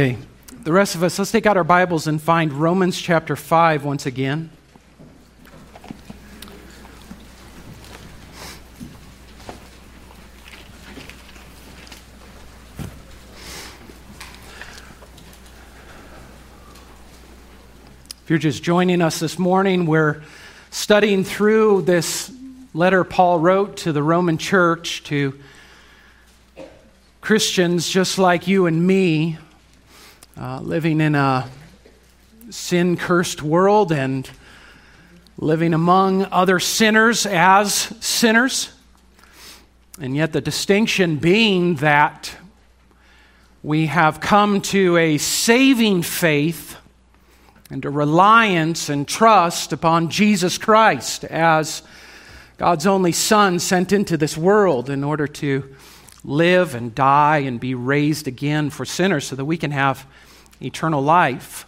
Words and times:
Okay, 0.00 0.16
the 0.62 0.70
rest 0.70 0.94
of 0.94 1.02
us, 1.02 1.18
let's 1.18 1.32
take 1.32 1.44
out 1.44 1.56
our 1.56 1.64
Bibles 1.64 2.06
and 2.06 2.22
find 2.22 2.52
Romans 2.52 3.00
chapter 3.00 3.34
5 3.34 3.84
once 3.84 4.06
again. 4.06 4.48
If 18.22 18.26
you're 18.28 18.38
just 18.38 18.62
joining 18.62 19.02
us 19.02 19.18
this 19.18 19.36
morning, 19.36 19.84
we're 19.84 20.22
studying 20.70 21.24
through 21.24 21.82
this 21.82 22.30
letter 22.72 23.02
Paul 23.02 23.40
wrote 23.40 23.78
to 23.78 23.90
the 23.90 24.04
Roman 24.04 24.38
church, 24.38 25.02
to 25.04 25.36
Christians 27.20 27.88
just 27.88 28.16
like 28.16 28.46
you 28.46 28.66
and 28.66 28.86
me 28.86 29.38
uh, 30.38 30.60
living 30.60 31.00
in 31.00 31.16
a 31.16 31.48
sin 32.50 32.96
cursed 32.96 33.42
world 33.42 33.90
and 33.90 34.30
living 35.36 35.74
among 35.74 36.24
other 36.26 36.60
sinners 36.60 37.26
as 37.26 37.72
sinners. 37.72 38.70
And 40.00 40.14
yet, 40.14 40.32
the 40.32 40.40
distinction 40.40 41.16
being 41.16 41.76
that 41.76 42.36
we 43.64 43.86
have 43.86 44.20
come 44.20 44.60
to 44.60 44.96
a 44.96 45.18
saving 45.18 46.02
faith 46.02 46.76
and 47.68 47.84
a 47.84 47.90
reliance 47.90 48.88
and 48.88 49.08
trust 49.08 49.72
upon 49.72 50.08
Jesus 50.08 50.56
Christ 50.56 51.24
as 51.24 51.82
God's 52.58 52.86
only 52.86 53.10
Son 53.10 53.58
sent 53.58 53.92
into 53.92 54.16
this 54.16 54.38
world 54.38 54.88
in 54.88 55.02
order 55.02 55.26
to 55.26 55.74
live 56.24 56.76
and 56.76 56.94
die 56.94 57.38
and 57.38 57.58
be 57.58 57.74
raised 57.74 58.28
again 58.28 58.70
for 58.70 58.84
sinners 58.84 59.26
so 59.26 59.34
that 59.34 59.44
we 59.44 59.56
can 59.56 59.72
have 59.72 60.06
eternal 60.60 61.02
life. 61.02 61.66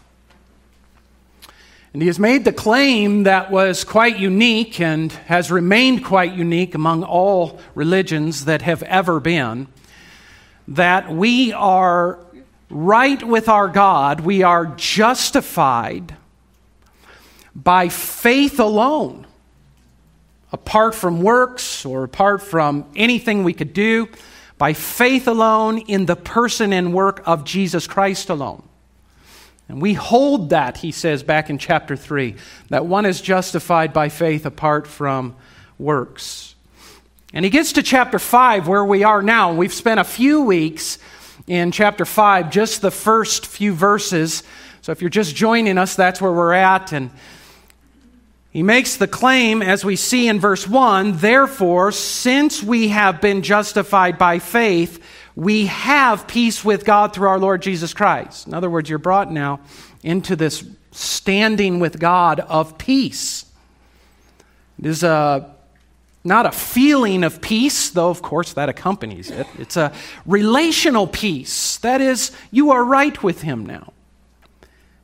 And 1.92 2.02
he 2.02 2.06
has 2.06 2.20
made 2.20 2.44
the 2.44 2.52
claim 2.52 3.24
that 3.24 3.50
was 3.50 3.82
quite 3.82 4.18
unique 4.18 4.80
and 4.80 5.10
has 5.10 5.50
remained 5.50 6.04
quite 6.04 6.34
unique 6.34 6.74
among 6.74 7.02
all 7.02 7.58
religions 7.74 8.44
that 8.44 8.62
have 8.62 8.82
ever 8.84 9.18
been 9.18 9.66
that 10.68 11.10
we 11.10 11.52
are 11.52 12.20
right 12.70 13.20
with 13.22 13.48
our 13.48 13.66
God, 13.66 14.20
we 14.20 14.44
are 14.44 14.66
justified 14.66 16.14
by 17.56 17.88
faith 17.88 18.60
alone, 18.60 19.26
apart 20.52 20.94
from 20.94 21.22
works 21.22 21.84
or 21.84 22.04
apart 22.04 22.40
from 22.40 22.86
anything 22.94 23.42
we 23.42 23.52
could 23.52 23.72
do, 23.72 24.08
by 24.58 24.72
faith 24.72 25.26
alone 25.26 25.78
in 25.78 26.06
the 26.06 26.14
person 26.14 26.72
and 26.72 26.94
work 26.94 27.22
of 27.26 27.44
Jesus 27.44 27.88
Christ 27.88 28.30
alone. 28.30 28.62
And 29.70 29.80
we 29.80 29.94
hold 29.94 30.50
that, 30.50 30.78
he 30.78 30.90
says 30.90 31.22
back 31.22 31.48
in 31.48 31.56
chapter 31.56 31.94
3, 31.94 32.34
that 32.70 32.86
one 32.86 33.06
is 33.06 33.20
justified 33.20 33.92
by 33.92 34.08
faith 34.08 34.44
apart 34.44 34.88
from 34.88 35.36
works. 35.78 36.56
And 37.32 37.44
he 37.44 37.52
gets 37.52 37.74
to 37.74 37.82
chapter 37.84 38.18
5, 38.18 38.66
where 38.66 38.84
we 38.84 39.04
are 39.04 39.22
now. 39.22 39.52
We've 39.52 39.72
spent 39.72 40.00
a 40.00 40.04
few 40.04 40.40
weeks 40.40 40.98
in 41.46 41.70
chapter 41.70 42.04
5, 42.04 42.50
just 42.50 42.82
the 42.82 42.90
first 42.90 43.46
few 43.46 43.72
verses. 43.72 44.42
So 44.82 44.90
if 44.90 45.02
you're 45.02 45.08
just 45.08 45.36
joining 45.36 45.78
us, 45.78 45.94
that's 45.94 46.20
where 46.20 46.32
we're 46.32 46.52
at. 46.52 46.92
And 46.92 47.12
he 48.50 48.64
makes 48.64 48.96
the 48.96 49.06
claim, 49.06 49.62
as 49.62 49.84
we 49.84 49.94
see 49.94 50.26
in 50.26 50.40
verse 50.40 50.66
1 50.66 51.18
Therefore, 51.18 51.92
since 51.92 52.60
we 52.60 52.88
have 52.88 53.20
been 53.20 53.42
justified 53.42 54.18
by 54.18 54.40
faith, 54.40 55.00
we 55.40 55.64
have 55.66 56.26
peace 56.26 56.62
with 56.62 56.84
God 56.84 57.14
through 57.14 57.28
our 57.28 57.38
Lord 57.38 57.62
Jesus 57.62 57.94
Christ. 57.94 58.46
In 58.46 58.52
other 58.52 58.68
words, 58.68 58.90
you're 58.90 58.98
brought 58.98 59.32
now 59.32 59.60
into 60.02 60.36
this 60.36 60.62
standing 60.92 61.80
with 61.80 61.98
God 61.98 62.40
of 62.40 62.76
peace. 62.76 63.46
It 64.78 64.84
is 64.84 65.02
a, 65.02 65.50
not 66.24 66.44
a 66.44 66.52
feeling 66.52 67.24
of 67.24 67.40
peace, 67.40 67.88
though, 67.88 68.10
of 68.10 68.20
course, 68.20 68.52
that 68.52 68.68
accompanies 68.68 69.30
it. 69.30 69.46
It's 69.58 69.78
a 69.78 69.94
relational 70.26 71.06
peace. 71.06 71.78
That 71.78 72.02
is, 72.02 72.32
you 72.50 72.72
are 72.72 72.84
right 72.84 73.22
with 73.22 73.40
Him 73.40 73.64
now. 73.64 73.94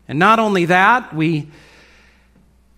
And 0.07 0.19
not 0.19 0.39
only 0.39 0.67
that, 0.67 1.15
we 1.15 1.49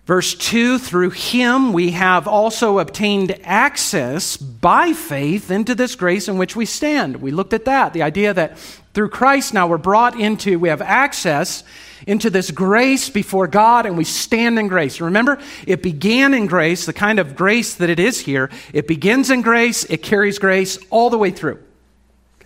Verse 0.09 0.33
2 0.33 0.79
Through 0.79 1.11
him 1.11 1.71
we 1.71 1.91
have 1.91 2.27
also 2.27 2.79
obtained 2.79 3.39
access 3.43 4.37
by 4.37 4.91
faith 4.91 5.51
into 5.51 5.75
this 5.75 5.95
grace 5.95 6.27
in 6.27 6.39
which 6.39 6.55
we 6.55 6.65
stand. 6.65 7.17
We 7.17 7.29
looked 7.29 7.53
at 7.53 7.65
that. 7.65 7.93
The 7.93 8.01
idea 8.01 8.33
that 8.33 8.57
through 8.95 9.09
Christ 9.09 9.53
now 9.53 9.67
we're 9.67 9.77
brought 9.77 10.19
into, 10.19 10.57
we 10.57 10.69
have 10.69 10.81
access 10.81 11.63
into 12.07 12.31
this 12.31 12.49
grace 12.49 13.07
before 13.07 13.45
God 13.45 13.85
and 13.85 13.99
we 13.99 14.03
stand 14.03 14.57
in 14.57 14.67
grace. 14.67 14.99
Remember, 14.99 15.37
it 15.67 15.83
began 15.83 16.33
in 16.33 16.47
grace, 16.47 16.87
the 16.87 16.91
kind 16.93 17.19
of 17.19 17.35
grace 17.35 17.75
that 17.75 17.91
it 17.91 17.99
is 17.99 18.19
here. 18.19 18.49
It 18.73 18.87
begins 18.87 19.29
in 19.29 19.43
grace, 19.43 19.83
it 19.83 20.01
carries 20.01 20.39
grace 20.39 20.79
all 20.89 21.11
the 21.11 21.19
way 21.19 21.29
through. 21.29 21.59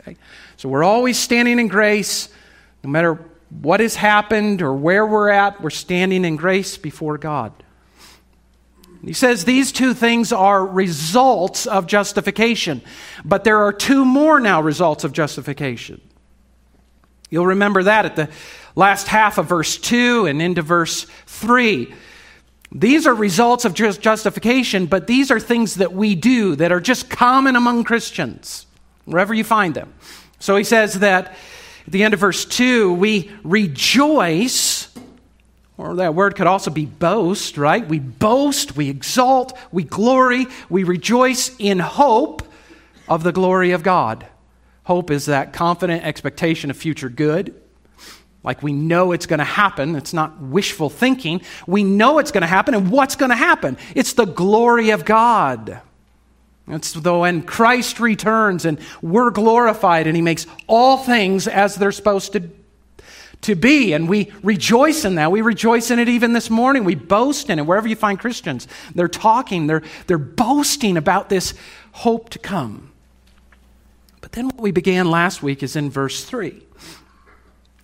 Okay? 0.02 0.18
So 0.57 0.68
we're 0.68 0.84
always 0.84 1.18
standing 1.18 1.59
in 1.59 1.69
grace, 1.69 2.28
no 2.84 2.90
matter 2.90 3.23
what 3.62 3.80
has 3.80 3.96
happened 3.96 4.62
or 4.62 4.74
where 4.74 5.06
we're 5.06 5.30
at, 5.30 5.62
we're 5.62 5.69
standing 5.69 6.25
in 6.25 6.36
grace 6.36 6.78
before 6.78 7.18
God. 7.18 7.53
He 9.03 9.14
says 9.14 9.44
these 9.44 9.72
two 9.72 9.94
things 9.94 10.31
are 10.31 10.66
results 10.66 11.66
of 11.66 11.88
justification, 11.88 12.81
but 13.25 13.44
there 13.44 13.64
are 13.64 13.74
two 13.74 14.06
more 14.06 14.40
now 14.40 14.62
results 14.62 15.03
of 15.03 15.12
justification. 15.12 16.00
You'll 17.30 17.47
remember 17.47 17.84
that 17.84 18.06
at 18.06 18.16
the 18.16 18.30
last 18.75 19.08
half 19.08 19.38
of 19.38 19.47
verse 19.47 19.78
2 19.78 20.28
and 20.28 20.41
into 20.41 20.62
verse 20.62 21.06
3. 21.25 21.94
These 22.72 23.06
are 23.06 23.14
results 23.14 23.66
of 23.66 23.74
just 23.74 24.02
justification, 24.02 24.85
but 24.85 25.06
these 25.06 25.31
are 25.31 25.40
things 25.40 25.75
that 25.75 25.94
we 25.94 26.16
do 26.16 26.56
that 26.56 26.72
are 26.72 26.80
just 26.80 27.09
common 27.09 27.56
among 27.56 27.84
Christians, 27.84 28.66
wherever 29.06 29.34
you 29.34 29.44
find 29.44 29.75
them. 29.75 29.94
So 30.40 30.56
he 30.56 30.64
says 30.64 30.96
that 30.96 31.35
at 31.86 31.92
the 31.92 32.04
end 32.04 32.14
of 32.14 32.20
verse 32.20 32.46
2, 32.46 32.94
we 32.94 33.32
rejoice, 33.44 34.94
or 35.78 35.96
that 35.96 36.16
word 36.16 36.36
could 36.36 36.48
also 36.48 36.72
be 36.72 36.86
boast, 36.86 37.58
right? 37.58 37.86
We 37.88 38.00
boast, 38.00 38.76
we 38.76 38.90
exalt, 38.90 39.58
we 39.72 39.84
glory, 39.84 40.48
we 40.70 40.84
rejoice 40.84 41.54
in 41.60 41.80
hope 41.80 42.42
of 43.08 43.24
the 43.24 43.32
glory 43.32 43.72
of 43.72 43.84
God. 43.84 44.26
Hope 44.86 45.12
is 45.12 45.26
that 45.26 45.54
confident 45.54 46.04
expectation 46.04 46.70
of 46.70 46.78
future 46.78 47.10
good. 47.10 47.60
Like 48.44 48.62
we 48.62 48.74
know 48.74 49.14
it's 49.14 49.26
going 49.26 49.40
to 49.40 49.46
happen. 49.46 49.96
It's 49.96 50.14
not 50.14 50.42
wishful 50.42 50.90
thinking. 50.90 51.42
We 51.66 51.84
know 51.84 52.20
it's 52.20 52.32
going 52.32 52.42
to 52.42 52.48
happen. 52.48 52.74
And 52.74 52.92
what's 52.92 53.16
going 53.16 53.30
to 53.30 53.36
happen? 53.36 53.78
It's 53.96 54.14
the 54.14 54.26
glory 54.26 54.90
of 54.90 55.06
God. 55.06 55.82
It's 56.68 56.94
though 56.94 57.22
when 57.22 57.41
Christ 57.41 58.00
returns 58.00 58.66
and 58.66 58.79
we're 59.01 59.31
glorified 59.31 60.07
and 60.07 60.16
he 60.16 60.22
makes 60.22 60.47
all 60.68 60.97
things 60.97 61.47
as 61.47 61.75
they're 61.75 61.91
supposed 61.91 62.34
to, 62.34 62.50
to 63.41 63.56
be. 63.56 63.94
And 63.94 64.07
we 64.07 64.31
rejoice 64.44 65.03
in 65.03 65.16
that. 65.16 65.31
We 65.31 65.41
rejoice 65.41 65.91
in 65.91 66.00
it 66.00 66.07
even 66.07 66.31
this 66.31 66.50
morning. 66.50 66.85
We 66.85 66.96
boast 66.96 67.50
in 67.50 67.59
it. 67.59 67.66
Wherever 67.66 67.88
you 67.88 67.97
find 67.97 68.18
Christians, 68.18 68.68
they're 68.96 69.09
talking, 69.09 69.68
they're, 69.68 69.84
they're 70.07 70.18
boasting 70.18 70.96
about 70.96 71.29
this 71.29 71.53
hope 71.91 72.29
to 72.29 72.40
come. 72.40 72.91
But 74.22 74.31
then 74.31 74.46
what 74.46 74.62
we 74.62 74.72
began 74.72 75.12
last 75.12 75.44
week 75.44 75.63
is 75.63 75.75
in 75.75 75.90
verse 75.90 76.23
3. 76.23 76.63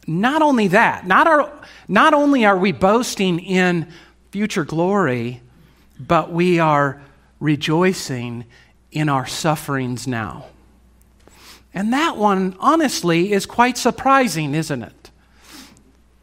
Not 0.08 0.42
only 0.42 0.70
that, 0.70 1.06
not, 1.06 1.28
our, 1.28 1.52
not 1.90 2.14
only 2.14 2.46
are 2.46 2.58
we 2.58 2.72
boasting 2.72 3.40
in 3.40 3.92
future 4.32 4.64
glory, 4.64 5.42
but 6.00 6.32
we 6.32 6.60
are 6.60 7.02
rejoicing 7.42 8.46
in 8.92 9.10
our 9.10 9.26
sufferings 9.26 10.08
now. 10.08 10.46
And 11.74 11.94
that 11.94 12.18
one, 12.18 12.56
honestly, 12.60 13.32
is 13.32 13.46
quite 13.46 13.78
surprising, 13.78 14.56
isn't 14.56 14.82
it? 14.82 15.12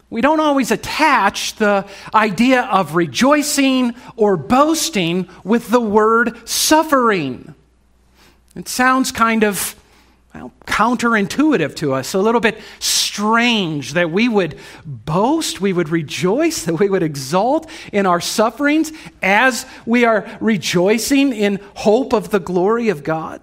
We 0.09 0.21
don't 0.21 0.39
always 0.39 0.71
attach 0.71 1.55
the 1.55 1.85
idea 2.13 2.63
of 2.63 2.95
rejoicing 2.95 3.93
or 4.15 4.37
boasting 4.37 5.27
with 5.43 5.69
the 5.69 5.81
word 5.81 6.47
suffering. 6.47 7.53
It 8.55 8.69
sounds 8.69 9.11
kind 9.11 9.43
of 9.43 9.75
well, 10.37 10.51
counterintuitive 10.67 11.75
to 11.77 11.93
us, 11.93 12.13
a 12.13 12.19
little 12.19 12.41
bit 12.41 12.59
strange 12.79 13.93
that 13.93 14.11
we 14.11 14.29
would 14.29 14.59
boast, 14.85 15.59
we 15.59 15.73
would 15.73 15.89
rejoice, 15.89 16.63
that 16.65 16.75
we 16.75 16.89
would 16.89 17.01
exult 17.01 17.69
in 17.91 18.05
our 18.05 18.21
sufferings 18.21 18.91
as 19.21 19.65
we 19.85 20.05
are 20.05 20.27
rejoicing 20.39 21.33
in 21.33 21.59
hope 21.75 22.13
of 22.13 22.29
the 22.29 22.39
glory 22.39 22.89
of 22.89 23.03
God. 23.03 23.41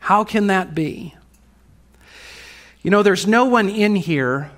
How 0.00 0.22
can 0.22 0.48
that 0.48 0.74
be? 0.74 1.14
You 2.82 2.90
know, 2.90 3.02
there's 3.02 3.26
no 3.26 3.46
one 3.46 3.70
in 3.70 3.96
here 3.96 4.50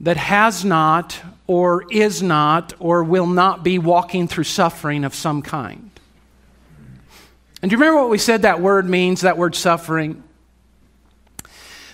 that 0.00 0.16
has 0.16 0.64
not, 0.64 1.20
or 1.46 1.84
is 1.92 2.20
not, 2.20 2.72
or 2.80 3.04
will 3.04 3.28
not 3.28 3.62
be 3.62 3.78
walking 3.78 4.26
through 4.26 4.44
suffering 4.44 5.04
of 5.04 5.14
some 5.14 5.40
kind. 5.40 5.90
And 7.62 7.70
do 7.70 7.74
you 7.74 7.80
remember 7.80 8.00
what 8.00 8.10
we 8.10 8.18
said 8.18 8.42
that 8.42 8.60
word 8.60 8.88
means, 8.88 9.20
that 9.20 9.36
word 9.36 9.54
suffering? 9.54 10.22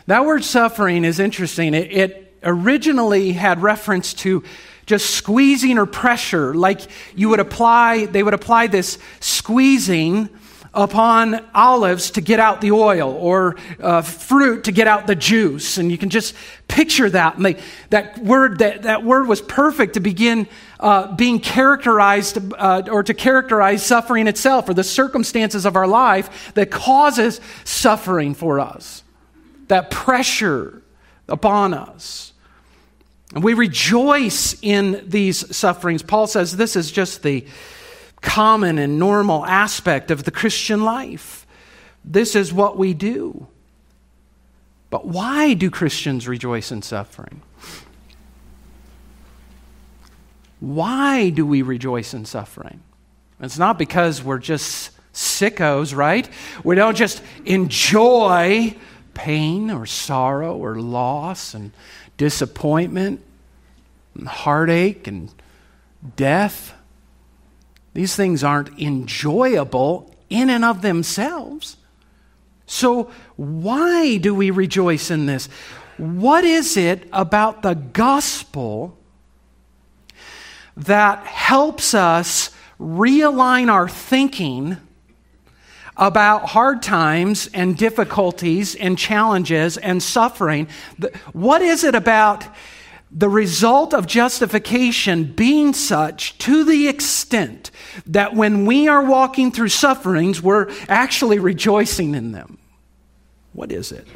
That 0.06 0.24
word 0.24 0.44
suffering 0.44 1.04
is 1.04 1.18
interesting. 1.18 1.74
It, 1.74 1.92
it 1.92 2.38
originally 2.44 3.32
had 3.32 3.60
reference 3.60 4.14
to 4.14 4.44
just 4.86 5.10
squeezing 5.10 5.78
or 5.78 5.86
pressure, 5.86 6.54
like 6.54 6.80
you 7.16 7.28
would 7.28 7.40
apply, 7.40 8.06
they 8.06 8.22
would 8.22 8.34
apply 8.34 8.68
this 8.68 8.98
squeezing 9.18 10.28
upon 10.72 11.44
olives 11.54 12.12
to 12.12 12.20
get 12.20 12.38
out 12.38 12.60
the 12.60 12.70
oil 12.70 13.10
or 13.10 13.56
uh, 13.80 14.02
fruit 14.02 14.64
to 14.64 14.72
get 14.72 14.86
out 14.86 15.08
the 15.08 15.16
juice. 15.16 15.78
And 15.78 15.90
you 15.90 15.98
can 15.98 16.10
just 16.10 16.34
picture 16.68 17.10
that. 17.10 17.36
And 17.36 17.44
they, 17.44 17.56
that, 17.90 18.18
word, 18.18 18.58
that, 18.58 18.82
that 18.82 19.02
word 19.02 19.26
was 19.26 19.40
perfect 19.40 19.94
to 19.94 20.00
begin 20.00 20.46
uh, 20.78 21.14
being 21.14 21.40
characterized 21.40 22.38
uh, 22.54 22.82
or 22.90 23.02
to 23.02 23.14
characterize 23.14 23.84
suffering 23.84 24.26
itself 24.26 24.68
or 24.68 24.74
the 24.74 24.84
circumstances 24.84 25.64
of 25.64 25.76
our 25.76 25.86
life 25.86 26.52
that 26.54 26.70
causes 26.70 27.40
suffering 27.64 28.34
for 28.34 28.60
us. 28.60 29.02
That 29.68 29.90
pressure 29.90 30.82
upon 31.28 31.74
us. 31.74 32.32
And 33.34 33.42
we 33.42 33.54
rejoice 33.54 34.56
in 34.62 35.04
these 35.06 35.56
sufferings. 35.56 36.02
Paul 36.02 36.26
says 36.26 36.56
this 36.56 36.76
is 36.76 36.92
just 36.92 37.22
the 37.22 37.44
common 38.20 38.78
and 38.78 38.98
normal 38.98 39.44
aspect 39.44 40.10
of 40.10 40.24
the 40.24 40.30
Christian 40.30 40.84
life. 40.84 41.46
This 42.04 42.36
is 42.36 42.52
what 42.52 42.78
we 42.78 42.94
do. 42.94 43.48
But 44.90 45.06
why 45.06 45.54
do 45.54 45.70
Christians 45.70 46.28
rejoice 46.28 46.70
in 46.70 46.82
suffering? 46.82 47.42
Why 50.60 51.30
do 51.30 51.46
we 51.46 51.62
rejoice 51.62 52.14
in 52.14 52.24
suffering? 52.24 52.82
It's 53.40 53.58
not 53.58 53.78
because 53.78 54.22
we're 54.22 54.38
just 54.38 54.90
sickos, 55.12 55.94
right? 55.94 56.28
We 56.64 56.74
don't 56.74 56.96
just 56.96 57.22
enjoy 57.44 58.74
pain 59.14 59.70
or 59.70 59.86
sorrow 59.86 60.56
or 60.56 60.76
loss 60.76 61.54
and 61.54 61.72
disappointment 62.16 63.22
and 64.14 64.28
heartache 64.28 65.06
and 65.06 65.30
death. 66.16 66.74
These 67.94 68.16
things 68.16 68.44
aren't 68.44 68.78
enjoyable 68.78 70.14
in 70.28 70.50
and 70.50 70.64
of 70.64 70.82
themselves. 70.82 71.76
So, 72.66 73.10
why 73.36 74.16
do 74.16 74.34
we 74.34 74.50
rejoice 74.50 75.10
in 75.10 75.26
this? 75.26 75.48
What 75.96 76.44
is 76.44 76.76
it 76.76 77.08
about 77.12 77.62
the 77.62 77.74
gospel 77.74 78.98
that 80.76 81.26
helps 81.26 81.94
us 81.94 82.50
realign 82.78 83.70
our 83.70 83.88
thinking 83.88 84.76
about 85.96 86.50
hard 86.50 86.82
times 86.82 87.48
and 87.54 87.76
difficulties 87.76 88.74
and 88.74 88.98
challenges 88.98 89.76
and 89.78 90.02
suffering? 90.02 90.68
What 91.32 91.62
is 91.62 91.84
it 91.84 91.94
about 91.94 92.46
the 93.10 93.28
result 93.28 93.94
of 93.94 94.06
justification 94.06 95.24
being 95.24 95.72
such 95.72 96.36
to 96.38 96.64
the 96.64 96.88
extent 96.88 97.70
that 98.06 98.34
when 98.34 98.66
we 98.66 98.88
are 98.88 99.02
walking 99.02 99.52
through 99.52 99.68
sufferings, 99.68 100.42
we're 100.42 100.70
actually 100.88 101.38
rejoicing 101.38 102.14
in 102.14 102.32
them. 102.32 102.58
What 103.52 103.70
is 103.72 103.92
it? 103.92 104.06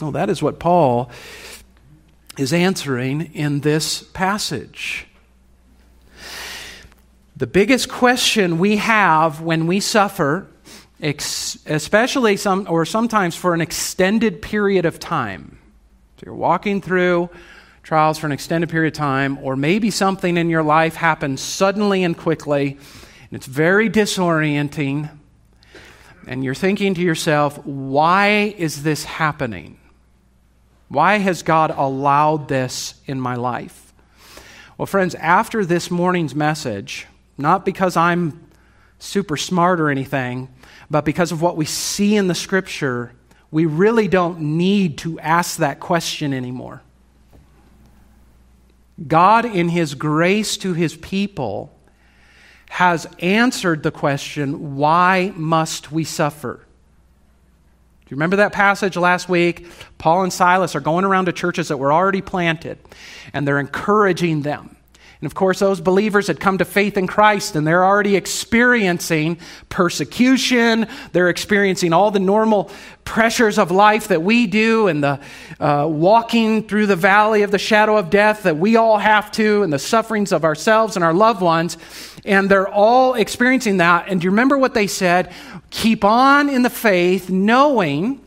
Well, 0.00 0.12
that 0.12 0.30
is 0.30 0.42
what 0.42 0.58
Paul 0.58 1.10
is 2.38 2.52
answering 2.52 3.32
in 3.34 3.60
this 3.60 4.02
passage. 4.02 5.06
The 7.38 7.46
biggest 7.46 7.90
question 7.90 8.58
we 8.58 8.78
have 8.78 9.42
when 9.42 9.66
we 9.66 9.80
suffer, 9.80 10.46
especially 11.02 12.38
some 12.38 12.66
or 12.70 12.86
sometimes 12.86 13.36
for 13.36 13.52
an 13.52 13.60
extended 13.60 14.40
period 14.40 14.86
of 14.86 14.98
time. 14.98 15.58
So 16.16 16.22
you're 16.24 16.34
walking 16.34 16.80
through 16.80 17.28
trials 17.82 18.18
for 18.18 18.24
an 18.24 18.32
extended 18.32 18.70
period 18.70 18.94
of 18.94 18.96
time, 18.96 19.38
or 19.42 19.54
maybe 19.54 19.90
something 19.90 20.38
in 20.38 20.48
your 20.48 20.62
life 20.62 20.96
happens 20.96 21.42
suddenly 21.42 22.04
and 22.04 22.16
quickly, 22.16 22.68
and 22.70 23.32
it's 23.32 23.46
very 23.46 23.90
disorienting, 23.90 25.10
and 26.26 26.42
you're 26.42 26.54
thinking 26.54 26.94
to 26.94 27.02
yourself, 27.02 27.58
why 27.66 28.54
is 28.56 28.82
this 28.82 29.04
happening? 29.04 29.78
Why 30.88 31.18
has 31.18 31.42
God 31.42 31.70
allowed 31.70 32.48
this 32.48 32.94
in 33.04 33.20
my 33.20 33.34
life? 33.34 33.92
Well, 34.78 34.86
friends, 34.86 35.14
after 35.16 35.66
this 35.66 35.90
morning's 35.90 36.34
message, 36.34 37.06
not 37.38 37.64
because 37.64 37.96
I'm 37.96 38.46
super 38.98 39.36
smart 39.36 39.80
or 39.80 39.90
anything, 39.90 40.48
but 40.90 41.04
because 41.04 41.32
of 41.32 41.42
what 41.42 41.56
we 41.56 41.64
see 41.64 42.16
in 42.16 42.28
the 42.28 42.34
scripture, 42.34 43.12
we 43.50 43.66
really 43.66 44.08
don't 44.08 44.40
need 44.40 44.98
to 44.98 45.18
ask 45.20 45.58
that 45.58 45.80
question 45.80 46.32
anymore. 46.32 46.82
God, 49.06 49.44
in 49.44 49.68
His 49.68 49.94
grace 49.94 50.56
to 50.58 50.72
His 50.72 50.96
people, 50.96 51.72
has 52.70 53.06
answered 53.20 53.82
the 53.82 53.90
question 53.90 54.76
why 54.76 55.32
must 55.36 55.92
we 55.92 56.04
suffer? 56.04 56.66
Do 58.06 58.10
you 58.10 58.16
remember 58.16 58.36
that 58.36 58.52
passage 58.52 58.96
last 58.96 59.28
week? 59.28 59.66
Paul 59.98 60.22
and 60.22 60.32
Silas 60.32 60.76
are 60.76 60.80
going 60.80 61.04
around 61.04 61.26
to 61.26 61.32
churches 61.32 61.68
that 61.68 61.76
were 61.76 61.92
already 61.92 62.22
planted, 62.22 62.78
and 63.32 63.46
they're 63.46 63.58
encouraging 63.58 64.42
them. 64.42 64.75
And 65.26 65.32
of 65.32 65.34
course, 65.34 65.58
those 65.58 65.80
believers 65.80 66.28
had 66.28 66.38
come 66.38 66.58
to 66.58 66.64
faith 66.64 66.96
in 66.96 67.08
Christ 67.08 67.56
and 67.56 67.66
they're 67.66 67.84
already 67.84 68.14
experiencing 68.14 69.40
persecution. 69.68 70.86
They're 71.10 71.30
experiencing 71.30 71.92
all 71.92 72.12
the 72.12 72.20
normal 72.20 72.70
pressures 73.02 73.58
of 73.58 73.72
life 73.72 74.06
that 74.06 74.22
we 74.22 74.46
do 74.46 74.86
and 74.86 75.02
the 75.02 75.18
uh, 75.58 75.88
walking 75.90 76.68
through 76.68 76.86
the 76.86 76.94
valley 76.94 77.42
of 77.42 77.50
the 77.50 77.58
shadow 77.58 77.96
of 77.96 78.08
death 78.08 78.44
that 78.44 78.56
we 78.56 78.76
all 78.76 78.98
have 78.98 79.32
to 79.32 79.64
and 79.64 79.72
the 79.72 79.80
sufferings 79.80 80.30
of 80.30 80.44
ourselves 80.44 80.94
and 80.94 81.04
our 81.04 81.12
loved 81.12 81.42
ones. 81.42 81.76
And 82.24 82.48
they're 82.48 82.68
all 82.68 83.14
experiencing 83.14 83.78
that. 83.78 84.06
And 84.06 84.20
do 84.20 84.26
you 84.26 84.30
remember 84.30 84.56
what 84.56 84.74
they 84.74 84.86
said? 84.86 85.32
Keep 85.70 86.04
on 86.04 86.48
in 86.48 86.62
the 86.62 86.70
faith, 86.70 87.30
knowing 87.30 88.25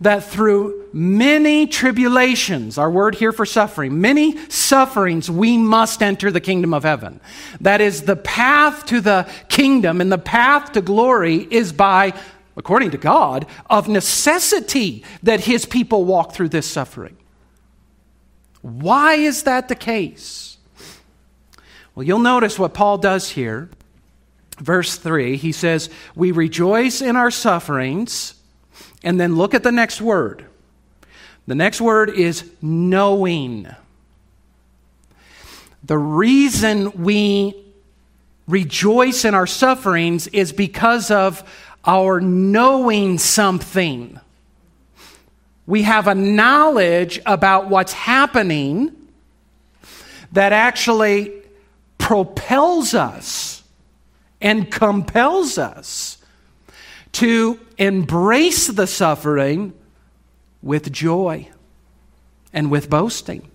that 0.00 0.24
through 0.24 0.88
many 0.92 1.66
tribulations, 1.66 2.78
our 2.78 2.90
word 2.90 3.14
here 3.14 3.32
for 3.32 3.46
suffering, 3.46 4.00
many 4.00 4.36
sufferings, 4.48 5.30
we 5.30 5.56
must 5.56 6.02
enter 6.02 6.30
the 6.30 6.40
kingdom 6.40 6.74
of 6.74 6.82
heaven. 6.82 7.20
That 7.60 7.80
is, 7.80 8.02
the 8.02 8.16
path 8.16 8.86
to 8.86 9.00
the 9.00 9.30
kingdom 9.48 10.00
and 10.00 10.10
the 10.10 10.18
path 10.18 10.72
to 10.72 10.82
glory 10.82 11.46
is 11.50 11.72
by, 11.72 12.12
according 12.56 12.90
to 12.92 12.98
God, 12.98 13.46
of 13.70 13.88
necessity 13.88 15.04
that 15.22 15.40
his 15.40 15.66
people 15.66 16.04
walk 16.04 16.32
through 16.32 16.50
this 16.50 16.70
suffering. 16.70 17.16
Why 18.62 19.14
is 19.14 19.42
that 19.42 19.68
the 19.68 19.74
case? 19.74 20.56
Well, 21.94 22.04
you'll 22.04 22.18
notice 22.18 22.58
what 22.58 22.74
Paul 22.74 22.98
does 22.98 23.30
here. 23.30 23.70
Verse 24.58 24.96
3, 24.96 25.36
he 25.36 25.52
says, 25.52 25.90
We 26.14 26.30
rejoice 26.30 27.02
in 27.02 27.16
our 27.16 27.30
sufferings 27.30 28.34
and 29.04 29.20
then 29.20 29.36
look 29.36 29.54
at 29.54 29.62
the 29.62 29.70
next 29.70 30.00
word. 30.00 30.44
The 31.46 31.54
next 31.54 31.80
word 31.80 32.10
is 32.10 32.50
knowing. 32.62 33.68
The 35.84 35.98
reason 35.98 36.90
we 37.02 37.54
rejoice 38.48 39.24
in 39.24 39.34
our 39.34 39.46
sufferings 39.46 40.26
is 40.28 40.52
because 40.52 41.10
of 41.10 41.48
our 41.84 42.20
knowing 42.20 43.18
something. 43.18 44.18
We 45.66 45.82
have 45.82 46.08
a 46.08 46.14
knowledge 46.14 47.20
about 47.26 47.68
what's 47.68 47.92
happening 47.92 48.94
that 50.32 50.52
actually 50.52 51.32
propels 51.98 52.94
us 52.94 53.62
and 54.40 54.70
compels 54.70 55.56
us 55.58 56.18
to 57.12 57.58
embrace 57.78 58.66
the 58.68 58.86
suffering 58.86 59.72
with 60.62 60.90
joy 60.92 61.48
and 62.52 62.70
with 62.70 62.88
boasting. 62.88 63.50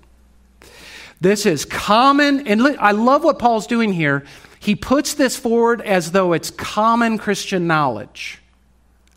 This 1.21 1.45
is 1.45 1.65
common, 1.65 2.47
and 2.47 2.61
I 2.79 2.91
love 2.91 3.23
what 3.23 3.39
Paul's 3.39 3.67
doing 3.67 3.91
here. 3.91 4.25
He 4.59 4.75
puts 4.75 5.13
this 5.13 5.35
forward 5.35 5.81
as 5.81 6.11
though 6.11 6.33
it's 6.33 6.49
common 6.49 7.17
Christian 7.17 7.67
knowledge, 7.67 8.41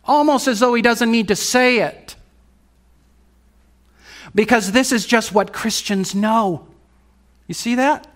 almost 0.05 0.49
as 0.49 0.61
though 0.61 0.75
he 0.75 0.83
doesn't 0.83 1.11
need 1.11 1.29
to 1.29 1.37
say 1.37 1.81
it. 1.81 2.17
Because 4.35 4.73
this 4.73 4.93
is 4.93 5.07
just 5.07 5.33
what 5.33 5.53
Christians 5.53 6.15
know. 6.15 6.67
You 7.47 7.55
see 7.55 7.75
that? 7.75 8.07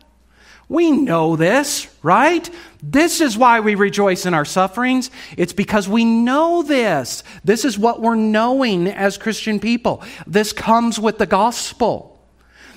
We 0.68 0.90
know 0.90 1.36
this, 1.36 1.86
right? 2.02 2.48
This 2.88 3.20
is 3.20 3.36
why 3.36 3.58
we 3.58 3.74
rejoice 3.74 4.26
in 4.26 4.34
our 4.34 4.44
sufferings. 4.44 5.10
It's 5.36 5.52
because 5.52 5.88
we 5.88 6.04
know 6.04 6.62
this. 6.62 7.24
This 7.42 7.64
is 7.64 7.76
what 7.76 8.00
we're 8.00 8.14
knowing 8.14 8.86
as 8.86 9.18
Christian 9.18 9.58
people. 9.58 10.04
This 10.24 10.52
comes 10.52 11.00
with 11.00 11.18
the 11.18 11.26
gospel. 11.26 12.16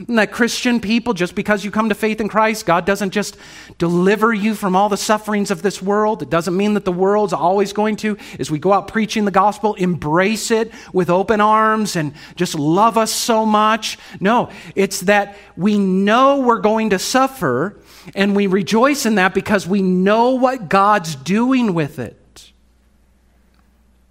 that 0.08 0.32
Christian 0.32 0.80
people, 0.80 1.14
just 1.14 1.36
because 1.36 1.66
you 1.66 1.72
come 1.72 1.90
to 1.90 1.96
faith 1.96 2.22
in 2.22 2.30
Christ, 2.30 2.66
God 2.66 2.86
doesn't 2.86 3.12
just 3.12 3.38
deliver 3.78 4.34
you 4.34 4.56
from 4.56 4.76
all 4.76 4.90
the 4.90 4.98
sufferings 4.98 5.52
of 5.52 5.62
this 5.62 5.82
world. 5.82 6.22
It 6.22 6.30
doesn't 6.30 6.56
mean 6.56 6.76
that 6.76 6.86
the 6.86 6.92
world's 6.92 7.34
always 7.34 7.74
going 7.74 7.98
to, 7.98 8.18
as 8.40 8.50
we 8.50 8.60
go 8.60 8.72
out 8.72 8.88
preaching 8.88 9.26
the 9.26 9.32
gospel, 9.32 9.74
embrace 9.76 10.52
it 10.52 10.72
with 10.94 11.10
open 11.10 11.42
arms 11.42 11.96
and 11.96 12.14
just 12.36 12.56
love 12.56 12.98
us 12.98 13.12
so 13.12 13.46
much. 13.46 13.98
No, 14.20 14.50
it's 14.76 15.02
that 15.02 15.38
we 15.58 15.78
know 15.78 16.40
we're 16.40 16.60
going 16.60 16.92
to 16.92 17.00
suffer 17.00 17.80
and 18.16 18.36
we 18.36 18.48
rejoice 18.48 19.06
in 19.06 19.16
that 19.16 19.34
because 19.34 19.68
we 19.68 19.82
know 19.82 20.32
what 20.32 20.70
God's 20.70 21.16
doing 21.16 21.74
with 21.74 22.00
it. 22.00 22.52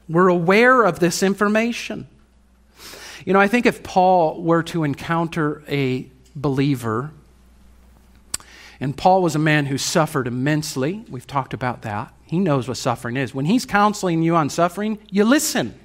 We're 0.08 0.28
aware 0.28 0.84
of 0.84 1.00
this 1.00 1.22
information. 1.22 2.06
You 3.24 3.32
know, 3.34 3.40
I 3.40 3.48
think 3.48 3.66
if 3.66 3.82
Paul 3.82 4.42
were 4.42 4.62
to 4.64 4.84
encounter 4.84 5.62
a 5.68 6.08
believer, 6.34 7.10
and 8.80 8.96
Paul 8.96 9.22
was 9.22 9.34
a 9.34 9.40
man 9.40 9.66
who 9.66 9.76
suffered 9.76 10.26
immensely, 10.26 11.04
we've 11.10 11.26
talked 11.26 11.52
about 11.52 11.82
that. 11.82 12.14
He 12.24 12.38
knows 12.38 12.68
what 12.68 12.76
suffering 12.76 13.16
is. 13.16 13.34
When 13.34 13.44
he's 13.44 13.66
counseling 13.66 14.22
you 14.22 14.36
on 14.36 14.50
suffering, 14.50 14.98
you 15.10 15.24
listen. 15.24 15.78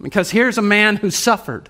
Because 0.00 0.30
here's 0.30 0.58
a 0.58 0.62
man 0.62 0.96
who 0.96 1.10
suffered. 1.10 1.68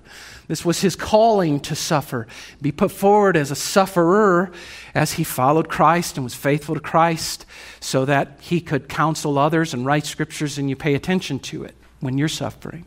This 0.49 0.65
was 0.65 0.81
his 0.81 0.95
calling 0.95 1.59
to 1.59 1.75
suffer, 1.75 2.25
be 2.59 2.71
put 2.71 2.91
forward 2.91 3.37
as 3.37 3.51
a 3.51 3.55
sufferer 3.55 4.51
as 4.95 5.13
he 5.13 5.23
followed 5.23 5.69
Christ 5.69 6.17
and 6.17 6.23
was 6.23 6.33
faithful 6.33 6.73
to 6.73 6.81
Christ 6.81 7.45
so 7.79 8.03
that 8.05 8.39
he 8.41 8.59
could 8.59 8.89
counsel 8.89 9.37
others 9.37 9.75
and 9.75 9.85
write 9.85 10.07
scriptures 10.07 10.57
and 10.57 10.67
you 10.67 10.75
pay 10.75 10.95
attention 10.95 11.37
to 11.39 11.65
it 11.65 11.75
when 11.99 12.17
you're 12.17 12.27
suffering. 12.27 12.85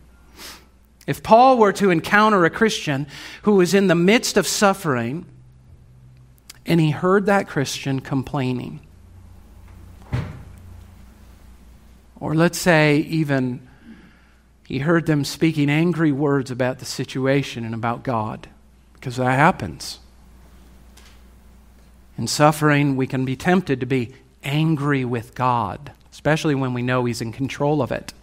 If 1.07 1.23
Paul 1.23 1.57
were 1.57 1.73
to 1.75 1.91
encounter 1.91 2.45
a 2.45 2.51
Christian 2.51 3.07
who 3.43 3.55
was 3.55 3.75
in 3.75 3.87
the 3.87 3.95
midst 3.95 4.37
of 4.37 4.49
suffering 4.49 5.25
and 6.67 6.81
he 6.81 6.91
heard 6.91 7.27
that 7.27 7.47
Christian 7.47 8.01
complaining, 8.01 8.81
or 12.19 12.35
let's 12.35 12.59
say 12.59 12.97
even 12.97 13.69
he 14.73 14.79
heard 14.79 15.05
them 15.05 15.23
speaking 15.23 15.69
angry 15.69 16.13
words 16.13 16.51
about 16.51 16.79
the 16.79 16.87
situation 16.87 17.67
and 17.67 17.75
about 17.75 18.03
God, 18.03 18.49
because 18.95 19.17
that 19.17 19.39
happens. 19.39 19.99
In 22.17 22.27
suffering, 22.27 22.97
we 22.97 23.07
can 23.07 23.27
be 23.27 23.37
tempted 23.37 23.81
to 23.81 23.87
be 23.87 24.15
angry 24.43 25.05
with 25.05 25.35
God, 25.35 25.93
especially 26.11 26.55
when 26.55 26.73
we 26.73 26.81
know 26.81 27.05
He's 27.05 27.21
in 27.21 27.33
control 27.33 27.83
of 27.83 27.93
it. 27.93 28.15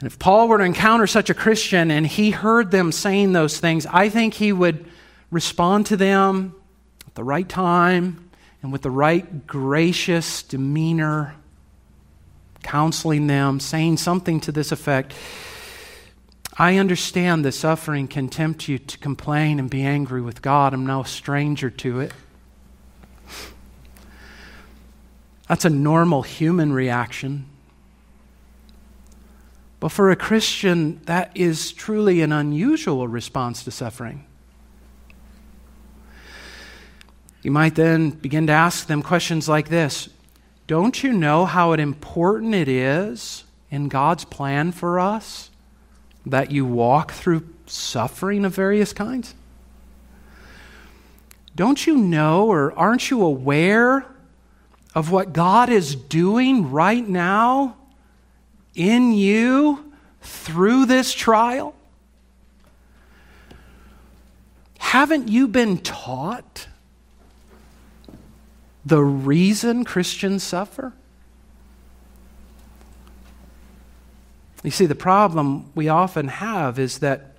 And 0.00 0.08
if 0.08 0.18
Paul 0.18 0.48
were 0.48 0.58
to 0.58 0.64
encounter 0.64 1.06
such 1.06 1.30
a 1.30 1.34
Christian 1.34 1.92
and 1.92 2.04
he 2.04 2.32
heard 2.32 2.72
them 2.72 2.90
saying 2.90 3.32
those 3.32 3.60
things, 3.60 3.86
I 3.86 4.08
think 4.08 4.34
he 4.34 4.52
would 4.52 4.86
respond 5.30 5.86
to 5.86 5.96
them 5.96 6.52
at 7.06 7.14
the 7.14 7.22
right 7.22 7.48
time 7.48 8.28
and 8.60 8.72
with 8.72 8.82
the 8.82 8.90
right 8.90 9.46
gracious 9.46 10.42
demeanor 10.42 11.36
counseling 12.68 13.26
them, 13.26 13.60
saying 13.60 13.96
something 13.96 14.40
to 14.40 14.52
this 14.52 14.72
effect 14.72 15.14
I 16.60 16.76
understand 16.78 17.44
that 17.44 17.52
suffering 17.52 18.08
can 18.08 18.28
tempt 18.28 18.66
you 18.66 18.80
to 18.80 18.98
complain 18.98 19.60
and 19.60 19.70
be 19.70 19.82
angry 19.82 20.20
with 20.20 20.42
God. 20.42 20.74
I'm 20.74 20.84
no 20.84 21.04
stranger 21.04 21.70
to 21.70 22.00
it. 22.00 22.12
That's 25.48 25.64
a 25.64 25.70
normal 25.70 26.22
human 26.22 26.72
reaction. 26.72 27.46
But 29.78 29.90
for 29.90 30.10
a 30.10 30.16
Christian, 30.16 31.00
that 31.04 31.30
is 31.36 31.72
truly 31.72 32.22
an 32.22 32.32
unusual 32.32 33.06
response 33.06 33.62
to 33.62 33.70
suffering. 33.70 34.26
You 37.42 37.52
might 37.52 37.76
then 37.76 38.10
begin 38.10 38.48
to 38.48 38.52
ask 38.52 38.88
them 38.88 39.00
questions 39.00 39.48
like 39.48 39.68
this 39.68 40.08
don't 40.68 41.02
you 41.02 41.14
know 41.14 41.46
how 41.46 41.72
important 41.72 42.54
it 42.54 42.68
is 42.68 43.44
in 43.70 43.88
God's 43.88 44.26
plan 44.26 44.70
for 44.70 45.00
us 45.00 45.50
that 46.26 46.50
you 46.50 46.66
walk 46.66 47.12
through 47.12 47.48
suffering 47.66 48.44
of 48.44 48.54
various 48.54 48.92
kinds? 48.92 49.34
Don't 51.56 51.86
you 51.86 51.96
know 51.96 52.46
or 52.48 52.78
aren't 52.78 53.10
you 53.10 53.24
aware 53.24 54.04
of 54.94 55.10
what 55.10 55.32
God 55.32 55.70
is 55.70 55.96
doing 55.96 56.70
right 56.70 57.08
now 57.08 57.76
in 58.74 59.12
you 59.14 59.90
through 60.20 60.84
this 60.84 61.14
trial? 61.14 61.74
Haven't 64.78 65.28
you 65.28 65.48
been 65.48 65.78
taught 65.78 66.68
the 68.84 69.02
reason 69.02 69.84
Christians 69.84 70.42
suffer? 70.42 70.92
You 74.62 74.70
see, 74.70 74.86
the 74.86 74.94
problem 74.94 75.70
we 75.74 75.88
often 75.88 76.28
have 76.28 76.78
is 76.78 76.98
that 76.98 77.36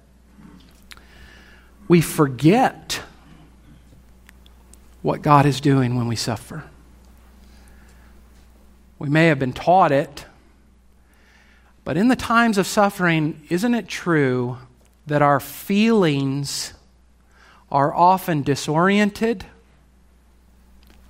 we 1.87 2.01
forget 2.01 3.01
what 5.01 5.21
God 5.21 5.45
is 5.45 5.59
doing 5.59 5.95
when 5.95 6.07
we 6.07 6.15
suffer. 6.15 6.63
We 8.97 9.09
may 9.09 9.27
have 9.27 9.39
been 9.39 9.53
taught 9.53 9.91
it, 9.91 10.25
but 11.83 11.97
in 11.97 12.09
the 12.09 12.15
times 12.15 12.57
of 12.57 12.67
suffering, 12.67 13.41
isn't 13.49 13.73
it 13.73 13.87
true 13.87 14.57
that 15.07 15.21
our 15.21 15.39
feelings 15.39 16.73
are 17.71 17.93
often 17.93 18.43
disoriented? 18.43 19.45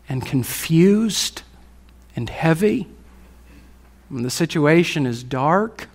And 0.09 0.25
confused 0.25 1.43
and 2.15 2.29
heavy. 2.29 2.87
The 4.11 4.31
situation 4.31 5.05
is 5.05 5.23
dark, 5.23 5.87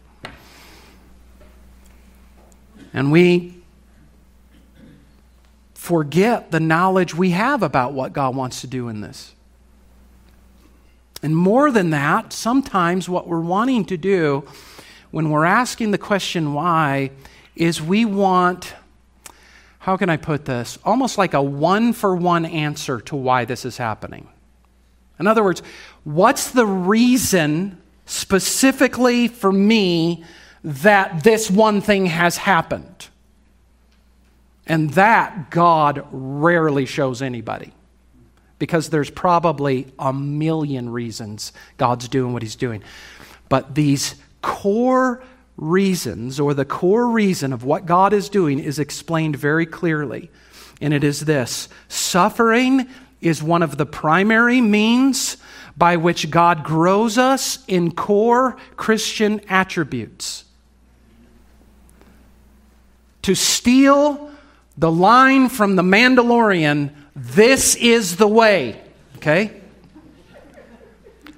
and 2.93 3.11
we 3.11 3.55
forget 5.75 6.53
the 6.53 6.61
knowledge 6.61 7.15
we 7.15 7.31
have 7.31 7.63
about 7.63 7.93
what 7.93 8.13
God 8.13 8.37
wants 8.37 8.61
to 8.61 8.69
do 8.69 8.89
in 8.89 9.01
this. 9.01 9.35
And 11.23 11.37
more 11.37 11.71
than 11.71 11.91
that, 11.91 12.33
sometimes 12.33 13.09
what 13.09 13.27
we're 13.27 13.41
wanting 13.41 13.85
to 13.87 13.97
do 13.97 14.47
when 15.11 15.31
we're 15.31 15.45
asking 15.45 15.91
the 15.91 15.99
question 15.99 16.55
why 16.55 17.11
is 17.57 17.83
we 17.83 18.05
want 18.05 18.75
how 19.85 19.99
can 19.99 20.09
I 20.09 20.17
put 20.17 20.47
this? 20.47 20.79
Almost 20.83 21.19
like 21.19 21.35
a 21.35 21.43
one 21.43 21.93
for 21.93 22.17
one 22.17 22.47
answer 22.47 23.03
to 23.03 23.15
why 23.15 23.45
this 23.45 23.67
is 23.67 23.77
happening. 23.77 24.29
In 25.21 25.27
other 25.27 25.45
words, 25.45 25.63
what's 26.05 26.53
the 26.53 26.65
reason 26.65 27.77
specifically 28.07 29.29
for 29.29 29.53
me 29.53 30.25
that 30.63 31.23
this 31.23 31.51
one 31.51 31.83
thing 31.83 32.07
has 32.07 32.39
happened? 32.39 33.09
And 34.67 34.89
that 34.95 35.51
God 35.51 36.07
rarely 36.11 36.87
shows 36.87 37.21
anybody 37.21 37.71
because 38.59 38.89
there's 38.89 39.11
probably 39.11 39.93
a 39.99 40.15
million 40.15 40.89
reasons 40.89 41.53
God's 41.77 42.09
doing 42.09 42.33
what 42.33 42.41
He's 42.41 42.57
doing. 42.57 42.83
But 43.51 43.75
these 43.75 44.15
core 44.41 45.23
reasons, 45.57 46.41
or 46.41 46.55
the 46.55 46.65
core 46.65 47.09
reason 47.09 47.53
of 47.53 47.65
what 47.65 47.87
God 47.87 48.13
is 48.13 48.29
doing, 48.29 48.59
is 48.59 48.79
explained 48.79 49.37
very 49.37 49.67
clearly. 49.67 50.31
And 50.81 50.93
it 50.93 51.05
is 51.05 51.21
this 51.21 51.69
suffering 51.89 52.89
is 53.21 53.43
one 53.43 53.63
of 53.63 53.77
the 53.77 53.87
primary 53.87 54.61
means 54.61 55.37
by 55.77 55.97
which 55.97 56.31
God 56.31 56.65
grows 56.65 57.19
us 57.19 57.65
in 57.67 57.93
core 57.93 58.57
Christian 58.77 59.41
attributes. 59.49 60.45
To 63.23 63.35
steal 63.35 64.31
the 64.77 64.91
line 64.91 65.49
from 65.49 65.77
the 65.77 65.83
Mandalorian, 65.83 66.93
this 67.17 67.75
is 67.77 68.17
the 68.17 68.29
way, 68.29 68.81
okay? 69.17 69.61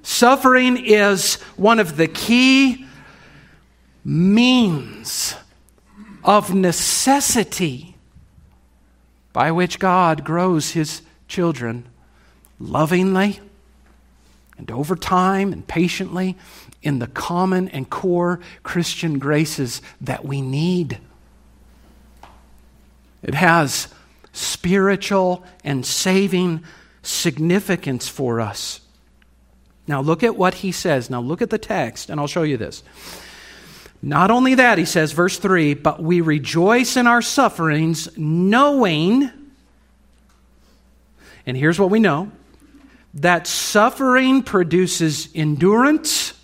Suffering 0.02 0.76
is 0.85 1.35
one 1.56 1.78
of 1.78 1.96
the 1.96 2.08
key 2.08 2.85
means 4.06 5.34
of 6.22 6.54
necessity 6.54 7.96
by 9.32 9.50
which 9.50 9.80
God 9.80 10.22
grows 10.22 10.70
his 10.70 11.02
children 11.26 11.88
lovingly 12.60 13.40
and 14.56 14.70
over 14.70 14.94
time 14.94 15.52
and 15.52 15.66
patiently 15.66 16.36
in 16.82 17.00
the 17.00 17.08
common 17.08 17.68
and 17.70 17.90
core 17.90 18.38
Christian 18.62 19.18
graces 19.18 19.82
that 20.00 20.25
we 20.25 20.40
need. 20.40 20.98
It 23.25 23.34
has 23.34 23.88
spiritual 24.32 25.44
and 25.64 25.84
saving 25.84 26.62
significance 27.02 28.06
for 28.06 28.40
us. 28.40 28.80
Now, 29.88 30.00
look 30.00 30.22
at 30.22 30.36
what 30.36 30.54
he 30.54 30.70
says. 30.70 31.10
Now, 31.10 31.20
look 31.20 31.42
at 31.42 31.50
the 31.50 31.58
text, 31.58 32.08
and 32.08 32.20
I'll 32.20 32.28
show 32.28 32.44
you 32.44 32.56
this. 32.56 32.84
Not 34.02 34.30
only 34.30 34.54
that, 34.54 34.78
he 34.78 34.84
says, 34.84 35.12
verse 35.12 35.38
3, 35.38 35.74
but 35.74 36.02
we 36.02 36.20
rejoice 36.20 36.96
in 36.96 37.06
our 37.06 37.22
sufferings, 37.22 38.16
knowing, 38.16 39.30
and 41.46 41.56
here's 41.56 41.78
what 41.78 41.90
we 41.90 42.00
know 42.00 42.30
that 43.14 43.46
suffering 43.46 44.42
produces 44.42 45.28
endurance, 45.34 46.34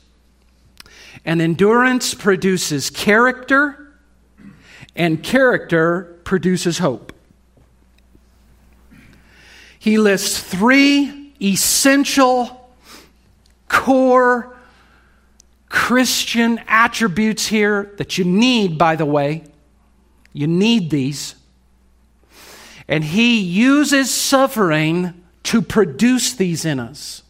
and 1.24 1.42
endurance 1.42 2.14
produces 2.14 2.88
character, 2.88 3.94
and 4.96 5.22
character 5.22 6.18
produces 6.24 6.78
hope. 6.78 7.12
He 9.78 9.98
lists 9.98 10.40
three 10.40 11.34
essential 11.42 12.70
core 13.68 14.51
Christian 15.72 16.60
attributes 16.68 17.46
here 17.46 17.94
that 17.96 18.18
you 18.18 18.24
need, 18.24 18.76
by 18.76 18.94
the 18.94 19.06
way. 19.06 19.42
You 20.34 20.46
need 20.46 20.90
these. 20.90 21.34
And 22.86 23.02
he 23.02 23.40
uses 23.40 24.12
suffering 24.12 25.24
to 25.44 25.62
produce 25.62 26.34
these 26.34 26.66
in 26.66 26.78
us. 26.78 27.22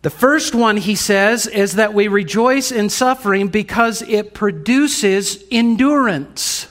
The 0.00 0.08
first 0.08 0.54
one, 0.54 0.78
he 0.78 0.94
says, 0.94 1.46
is 1.46 1.74
that 1.74 1.92
we 1.92 2.08
rejoice 2.08 2.72
in 2.72 2.88
suffering 2.88 3.48
because 3.48 4.00
it 4.00 4.32
produces 4.32 5.44
endurance. 5.50 6.66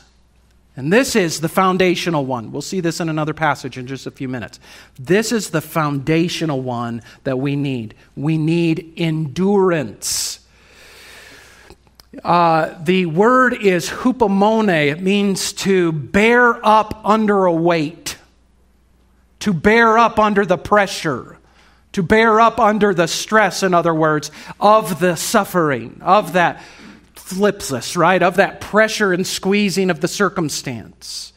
And 0.77 0.91
this 0.91 1.15
is 1.15 1.41
the 1.41 1.49
foundational 1.49 2.25
one. 2.25 2.51
We'll 2.51 2.61
see 2.61 2.79
this 2.79 2.99
in 3.01 3.09
another 3.09 3.33
passage 3.33 3.77
in 3.77 3.87
just 3.87 4.07
a 4.07 4.11
few 4.11 4.29
minutes. 4.29 4.59
This 4.97 5.31
is 5.31 5.49
the 5.49 5.61
foundational 5.61 6.61
one 6.61 7.01
that 7.25 7.37
we 7.37 7.55
need. 7.57 7.93
We 8.15 8.37
need 8.37 8.93
endurance. 8.95 10.39
Uh, 12.23 12.73
the 12.83 13.05
word 13.05 13.53
is 13.53 13.89
hupomone. 13.89 14.89
It 14.89 15.01
means 15.01 15.53
to 15.53 15.91
bear 15.91 16.65
up 16.65 17.01
under 17.03 17.45
a 17.45 17.53
weight, 17.53 18.17
to 19.39 19.53
bear 19.53 19.97
up 19.97 20.19
under 20.19 20.45
the 20.45 20.57
pressure, 20.57 21.37
to 21.93 22.03
bear 22.03 22.39
up 22.39 22.59
under 22.59 22.93
the 22.93 23.07
stress, 23.07 23.63
in 23.63 23.73
other 23.73 23.93
words, 23.93 24.31
of 24.59 24.99
the 24.99 25.15
suffering, 25.15 25.99
of 26.01 26.33
that 26.33 26.61
thlipsis, 27.29 27.95
right? 27.95 28.21
Of 28.21 28.35
that 28.35 28.61
pressure 28.61 29.13
and 29.13 29.25
squeezing 29.25 29.89
of 29.89 30.01
the 30.01 30.07
circumstance. 30.07 31.33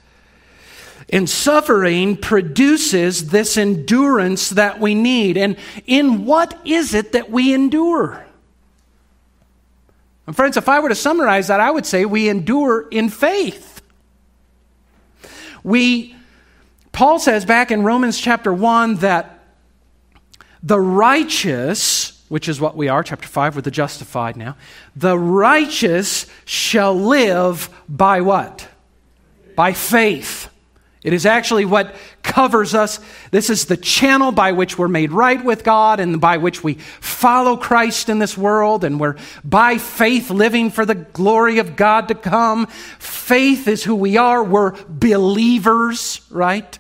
And 1.11 1.29
suffering 1.29 2.17
produces 2.17 3.29
this 3.29 3.57
endurance 3.57 4.51
that 4.51 4.81
we 4.81 4.95
need. 4.95 5.37
And 5.37 5.57
in 5.87 6.25
what 6.25 6.59
is 6.65 6.95
it 6.95 7.13
that 7.13 7.31
we 7.31 7.53
endure? 7.53 8.25
And 10.27 10.35
friends, 10.35 10.57
if 10.57 10.69
I 10.69 10.81
were 10.81 10.89
to 10.89 10.95
summarize 10.95 11.49
that, 11.49 11.61
I 11.61 11.71
would 11.71 11.85
say 11.85 12.05
we 12.05 12.29
endure 12.29 12.89
in 12.89 13.11
faith. 13.11 13.83
We, 15.63 16.17
Paul 16.93 17.19
says 17.19 17.45
back 17.45 17.71
in 17.71 17.83
Romans 17.83 18.19
chapter 18.19 18.53
1 18.53 18.97
that 18.97 19.41
the 20.63 20.81
righteous 20.81 22.14
which 22.29 22.49
is 22.49 22.61
what 22.61 22.77
we 22.77 22.89
are, 22.89 23.03
chapter 23.03 23.29
5, 23.29 23.57
we're 23.57 23.63
the 23.63 23.71
justified 23.71 24.37
now. 24.37 24.57
The 24.97 25.19
righteous 25.19 26.27
shall 26.45 26.95
live 26.95 27.69
by 27.89 28.23
what? 28.23 28.67
By 29.55 29.73
faith. 29.73 30.51
It 31.03 31.13
is 31.13 31.27
actually 31.27 31.67
what 31.67 31.95
covers 32.23 32.75
us. 32.75 32.99
This 33.31 33.51
is 33.51 33.67
the 33.67 33.77
channel 33.77 34.33
by 34.33 34.53
which 34.53 34.79
we're 34.79 34.89
made 34.89 35.13
right 35.13 35.45
with 35.45 35.63
God 35.63 36.01
and 36.01 36.19
by 36.19 36.39
which 36.39 36.65
we 36.65 36.75
follow 36.75 37.59
Christ 37.59 38.09
in 38.09 38.21
this 38.21 38.39
world, 38.39 38.85
and 38.85 38.99
we're 38.99 39.17
by 39.45 39.77
faith 39.77 40.31
living 40.31 40.71
for 40.71 40.87
the 40.87 40.95
glory 40.95 41.59
of 41.59 41.77
God 41.77 42.09
to 42.09 42.15
come. 42.15 42.67
Faith 42.99 43.69
is 43.69 43.85
who 43.85 43.95
we 43.95 44.17
are. 44.17 44.43
We're 44.43 44.73
believers, 44.89 46.23
right? 46.31 46.79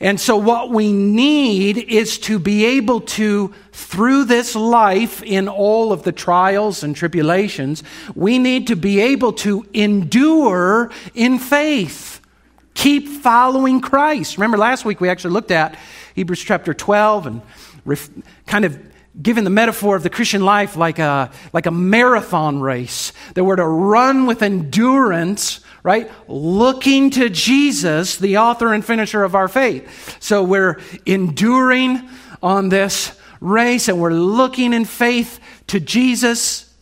And 0.00 0.20
so, 0.20 0.36
what 0.36 0.70
we 0.70 0.92
need 0.92 1.78
is 1.78 2.18
to 2.20 2.38
be 2.38 2.66
able 2.66 3.00
to, 3.00 3.54
through 3.72 4.24
this 4.24 4.54
life, 4.54 5.22
in 5.22 5.48
all 5.48 5.90
of 5.92 6.02
the 6.02 6.12
trials 6.12 6.82
and 6.82 6.94
tribulations, 6.94 7.82
we 8.14 8.38
need 8.38 8.66
to 8.66 8.76
be 8.76 9.00
able 9.00 9.32
to 9.34 9.66
endure 9.72 10.90
in 11.14 11.38
faith. 11.38 12.20
Keep 12.74 13.08
following 13.08 13.80
Christ. 13.80 14.36
Remember, 14.36 14.58
last 14.58 14.84
week 14.84 15.00
we 15.00 15.08
actually 15.08 15.32
looked 15.32 15.50
at 15.50 15.78
Hebrews 16.14 16.40
chapter 16.40 16.74
12 16.74 17.26
and 17.26 17.42
ref, 17.86 18.10
kind 18.46 18.66
of 18.66 18.78
given 19.20 19.44
the 19.44 19.50
metaphor 19.50 19.96
of 19.96 20.02
the 20.02 20.10
Christian 20.10 20.44
life 20.44 20.76
like 20.76 20.98
a, 20.98 21.30
like 21.54 21.64
a 21.64 21.70
marathon 21.70 22.60
race, 22.60 23.14
that 23.32 23.44
we're 23.44 23.56
to 23.56 23.66
run 23.66 24.26
with 24.26 24.42
endurance 24.42 25.60
right? 25.86 26.10
Looking 26.26 27.10
to 27.10 27.30
Jesus, 27.30 28.16
the 28.16 28.38
author 28.38 28.74
and 28.74 28.84
finisher 28.84 29.22
of 29.22 29.36
our 29.36 29.46
faith. 29.46 30.20
So 30.20 30.42
we're 30.42 30.80
enduring 31.06 32.08
on 32.42 32.70
this 32.70 33.16
race 33.40 33.86
and 33.86 34.00
we're 34.00 34.12
looking 34.12 34.72
in 34.72 34.84
faith 34.84 35.38
to 35.68 35.78
Jesus. 35.78 36.74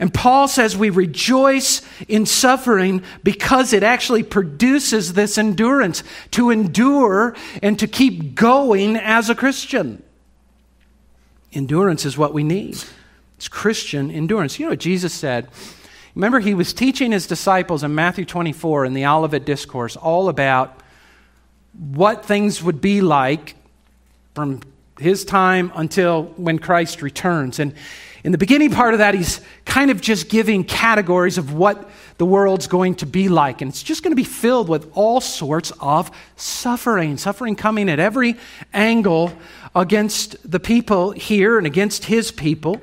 And 0.00 0.12
Paul 0.12 0.48
says 0.48 0.76
we 0.76 0.90
rejoice 0.90 1.82
in 2.08 2.26
suffering 2.26 3.04
because 3.22 3.72
it 3.72 3.84
actually 3.84 4.24
produces 4.24 5.12
this 5.12 5.38
endurance 5.38 6.02
to 6.32 6.50
endure 6.50 7.36
and 7.62 7.78
to 7.78 7.86
keep 7.86 8.34
going 8.34 8.96
as 8.96 9.30
a 9.30 9.36
Christian. 9.36 10.02
Endurance 11.52 12.04
is 12.04 12.18
what 12.18 12.34
we 12.34 12.42
need. 12.42 12.82
It's 13.36 13.46
Christian 13.46 14.10
endurance. 14.10 14.58
You 14.58 14.66
know 14.66 14.70
what 14.70 14.80
Jesus 14.80 15.12
said? 15.12 15.48
Remember, 16.16 16.40
he 16.40 16.54
was 16.54 16.72
teaching 16.72 17.12
his 17.12 17.26
disciples 17.26 17.84
in 17.84 17.94
Matthew 17.94 18.24
24 18.24 18.86
in 18.86 18.94
the 18.94 19.04
Olivet 19.04 19.44
Discourse 19.44 19.96
all 19.96 20.30
about 20.30 20.80
what 21.74 22.24
things 22.24 22.62
would 22.62 22.80
be 22.80 23.02
like 23.02 23.54
from 24.34 24.62
his 24.98 25.26
time 25.26 25.70
until 25.74 26.24
when 26.36 26.58
Christ 26.58 27.02
returns. 27.02 27.58
And 27.58 27.74
in 28.24 28.32
the 28.32 28.38
beginning 28.38 28.70
part 28.70 28.94
of 28.94 28.98
that, 29.00 29.12
he's 29.12 29.42
kind 29.66 29.90
of 29.90 30.00
just 30.00 30.30
giving 30.30 30.64
categories 30.64 31.36
of 31.36 31.52
what 31.52 31.86
the 32.16 32.24
world's 32.24 32.66
going 32.66 32.94
to 32.94 33.06
be 33.06 33.28
like. 33.28 33.60
And 33.60 33.68
it's 33.68 33.82
just 33.82 34.02
going 34.02 34.12
to 34.12 34.16
be 34.16 34.24
filled 34.24 34.70
with 34.70 34.90
all 34.94 35.20
sorts 35.20 35.70
of 35.80 36.10
suffering, 36.36 37.18
suffering 37.18 37.56
coming 37.56 37.90
at 37.90 37.98
every 37.98 38.36
angle 38.72 39.34
against 39.74 40.50
the 40.50 40.60
people 40.60 41.10
here 41.10 41.58
and 41.58 41.66
against 41.66 42.06
his 42.06 42.32
people. 42.32 42.80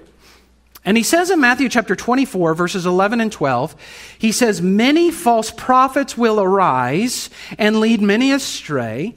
And 0.86 0.98
he 0.98 1.04
says 1.04 1.32
in 1.32 1.40
Matthew 1.40 1.70
chapter 1.70 1.96
24, 1.96 2.56
verses 2.56 2.86
11 2.86 3.22
and 3.22 3.32
12, 3.32 3.76
he 4.18 4.32
says, 4.32 4.62
Many 4.62 5.12
false 5.12 5.50
prophets 5.50 6.18
will 6.18 6.42
arise 6.42 7.30
and 7.58 7.80
lead 7.80 8.02
many 8.02 8.32
astray. 8.32 9.16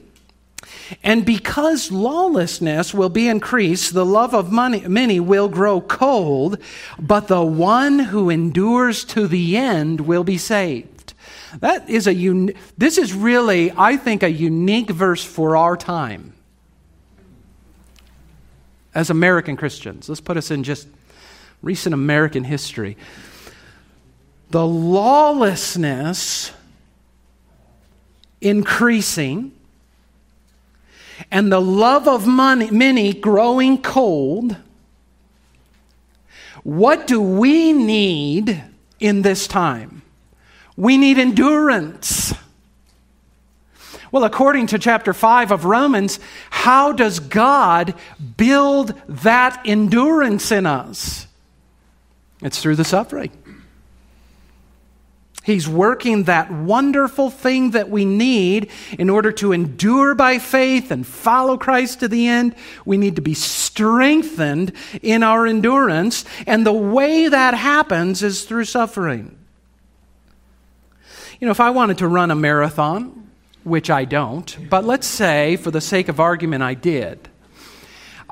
And 1.03 1.25
because 1.25 1.91
lawlessness 1.91 2.93
will 2.93 3.09
be 3.09 3.27
increased, 3.27 3.93
the 3.93 4.05
love 4.05 4.33
of 4.33 4.51
money, 4.51 4.87
many 4.87 5.19
will 5.19 5.49
grow 5.49 5.81
cold, 5.81 6.57
but 6.97 7.27
the 7.27 7.43
one 7.43 7.99
who 7.99 8.29
endures 8.29 9.03
to 9.05 9.27
the 9.27 9.57
end 9.57 10.01
will 10.01 10.23
be 10.23 10.37
saved. 10.37 11.13
That 11.59 11.89
is 11.89 12.07
a 12.07 12.13
un- 12.13 12.53
this 12.77 12.97
is 12.97 13.13
really, 13.13 13.71
I 13.75 13.97
think, 13.97 14.23
a 14.23 14.31
unique 14.31 14.89
verse 14.89 15.23
for 15.23 15.57
our 15.57 15.75
time 15.75 16.33
as 18.93 19.09
American 19.09 19.57
Christians. 19.57 20.07
Let's 20.07 20.21
put 20.21 20.37
us 20.37 20.51
in 20.51 20.63
just 20.63 20.87
recent 21.61 21.93
American 21.93 22.43
history. 22.43 22.97
The 24.49 24.65
lawlessness 24.65 26.51
increasing 28.41 29.51
and 31.31 31.51
the 31.51 31.61
love 31.61 32.07
of 32.07 32.27
money, 32.27 32.71
many 32.71 33.13
growing 33.13 33.81
cold. 33.81 34.55
What 36.63 37.07
do 37.07 37.21
we 37.21 37.73
need 37.73 38.63
in 38.99 39.21
this 39.21 39.47
time? 39.47 40.01
We 40.75 40.97
need 40.97 41.17
endurance. 41.17 42.33
Well, 44.11 44.23
according 44.23 44.67
to 44.67 44.79
chapter 44.79 45.13
5 45.13 45.51
of 45.51 45.65
Romans, 45.65 46.19
how 46.49 46.91
does 46.91 47.19
God 47.19 47.93
build 48.37 48.93
that 49.07 49.61
endurance 49.65 50.51
in 50.51 50.65
us? 50.65 51.26
It's 52.41 52.61
through 52.61 52.75
the 52.75 52.83
suffering. 52.83 53.31
He's 55.47 55.67
working 55.67 56.23
that 56.23 56.51
wonderful 56.51 57.29
thing 57.29 57.71
that 57.71 57.89
we 57.89 58.03
need 58.03 58.69
in 58.99 59.09
order 59.09 59.31
to 59.31 59.53
endure 59.53 60.13
by 60.13 60.39
faith 60.39 60.91
and 60.91 61.07
follow 61.07 61.57
Christ 61.57 62.01
to 62.01 62.09
the 62.09 62.27
end. 62.27 62.53
We 62.83 62.97
need 62.97 63.15
to 63.15 63.21
be 63.21 63.33
strengthened 63.33 64.73
in 65.01 65.23
our 65.23 65.47
endurance. 65.47 66.25
And 66.45 66.65
the 66.65 66.73
way 66.73 67.29
that 67.29 67.53
happens 67.53 68.23
is 68.23 68.43
through 68.43 68.65
suffering. 68.65 69.37
You 71.39 71.45
know, 71.45 71.51
if 71.51 71.61
I 71.61 71.69
wanted 71.69 71.99
to 71.99 72.09
run 72.09 72.29
a 72.29 72.35
marathon, 72.35 73.29
which 73.63 73.89
I 73.89 74.03
don't, 74.03 74.69
but 74.69 74.83
let's 74.83 75.07
say 75.07 75.55
for 75.55 75.71
the 75.71 75.79
sake 75.79 76.09
of 76.09 76.19
argument 76.19 76.63
I 76.63 76.73
did, 76.73 77.29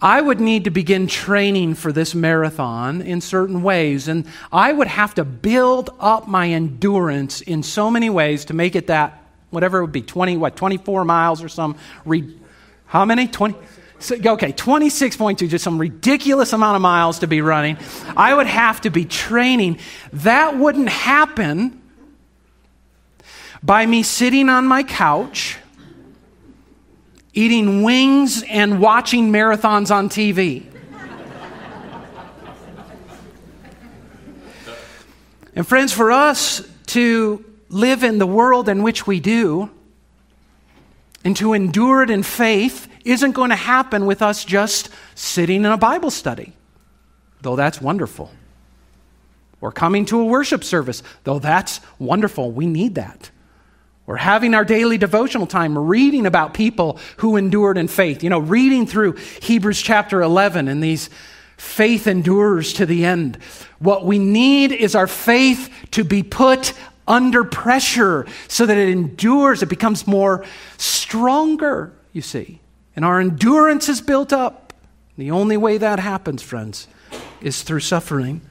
I 0.06 0.22
would 0.22 0.39
need 0.39 0.65
to 0.65 0.70
begin 0.70 1.08
training 1.08 1.74
for 1.74 1.91
this 1.91 2.13
marathon 2.13 3.02
in 3.02 3.22
certain 3.22 3.63
ways. 3.63 4.08
And 4.08 4.28
I 4.52 4.72
would 4.72 4.86
have 4.86 5.15
to 5.15 5.26
build 5.26 5.89
up 6.00 6.28
my 6.28 6.48
endurance 6.52 7.41
in 7.41 7.63
so 7.63 7.89
many 7.89 8.12
ways 8.12 8.46
to 8.46 8.54
make 8.54 8.76
it 8.76 8.86
that, 8.86 9.20
whatever 9.50 9.80
it 9.80 9.82
would 9.82 9.91
be, 9.91 10.04
20, 10.04 10.38
what, 10.38 10.56
24 10.56 11.06
miles 11.06 11.41
or 11.41 11.50
some. 11.50 11.76
Re- 12.06 12.38
how 12.86 13.04
many? 13.04 13.28
20? 13.28 13.56
So, 13.98 14.15
okay, 14.15 14.54
26.2, 14.54 15.50
just 15.50 15.63
some 15.63 15.80
ridiculous 15.80 16.54
amount 16.54 16.76
of 16.76 16.84
miles 16.84 17.18
to 17.20 17.28
be 17.28 17.41
running. 17.41 17.76
I 18.15 18.32
would 18.32 18.46
have 18.46 18.82
to 18.82 18.91
be 18.91 19.06
training. 19.06 19.80
That 20.13 20.56
wouldn't 20.56 20.89
happen 20.89 21.82
by 23.63 23.88
me 23.88 24.04
sitting 24.04 24.50
on 24.50 24.68
my 24.68 24.84
couch 24.84 25.58
eating 27.36 27.84
wings 27.84 28.43
and 28.50 28.80
watching 28.80 29.32
marathons 29.32 29.93
on 29.93 30.10
TV. 30.10 30.65
and, 35.54 35.67
friends, 35.67 35.93
for 35.93 36.12
us 36.12 36.67
to 36.88 37.43
live 37.69 38.04
in 38.04 38.17
the 38.17 38.26
world 38.26 38.69
in 38.69 38.82
which 38.82 39.06
we 39.06 39.19
do 39.19 39.69
and 41.26 41.36
to 41.36 41.54
endure 41.54 42.04
it 42.04 42.10
in 42.10 42.24
faith 42.24 42.88
isn't 43.04 43.34
going 43.34 43.50
to 43.50 43.56
happen 43.56 44.06
with 44.06 44.21
us 44.21 44.45
just 44.45 44.89
sitting 45.13 45.65
in 45.65 45.71
a 45.71 45.78
Bible 45.78 46.12
study, 46.12 46.54
though 47.41 47.58
that's 47.58 47.82
wonderful. 47.82 48.32
Or 49.60 49.71
coming 49.71 50.06
to 50.06 50.19
a 50.19 50.26
worship 50.26 50.63
service, 50.63 51.04
though 51.24 51.39
that's 51.39 51.82
wonderful. 52.00 52.52
We 52.52 52.65
need 52.65 52.95
that. 52.95 53.30
Or 54.08 54.18
having 54.18 54.54
our 54.54 54.65
daily 54.65 54.98
devotional 54.98 55.48
time, 55.48 55.78
reading 55.78 56.26
about 56.28 56.54
people 56.54 57.00
who 57.18 57.38
endured 57.38 57.78
in 57.78 57.88
faith. 57.88 58.24
You 58.24 58.30
know, 58.30 58.39
reading 58.39 58.86
through 58.86 59.13
Hebrews 59.41 59.82
chapter 59.82 60.22
11 60.22 60.68
and 60.68 60.84
these 60.84 61.10
faith 61.58 62.06
endures 62.06 62.74
to 62.74 62.86
the 62.86 63.06
end. 63.06 63.38
What 63.80 64.06
we 64.06 64.20
need 64.20 64.72
is 64.72 64.96
our 64.96 65.08
faith 65.08 65.74
to 65.91 66.04
be 66.04 66.22
put 66.22 66.74
under 67.08 67.44
pressure 67.44 68.26
so 68.48 68.65
that 68.65 68.78
it 68.78 68.89
endures, 68.89 69.62
it 69.62 69.70
becomes 69.70 70.08
more 70.08 70.46
stronger, 70.78 71.94
you 72.12 72.22
see. 72.22 72.62
And 72.96 73.04
our 73.04 73.20
endurance 73.20 73.89
is 73.89 74.02
built 74.02 74.32
up. 74.32 74.74
The 75.18 75.32
only 75.32 75.58
way 75.58 75.78
that 75.78 76.00
happens, 76.00 76.41
friends, 76.41 76.88
is 77.41 77.63
through 77.63 77.82
suffering. 77.82 78.41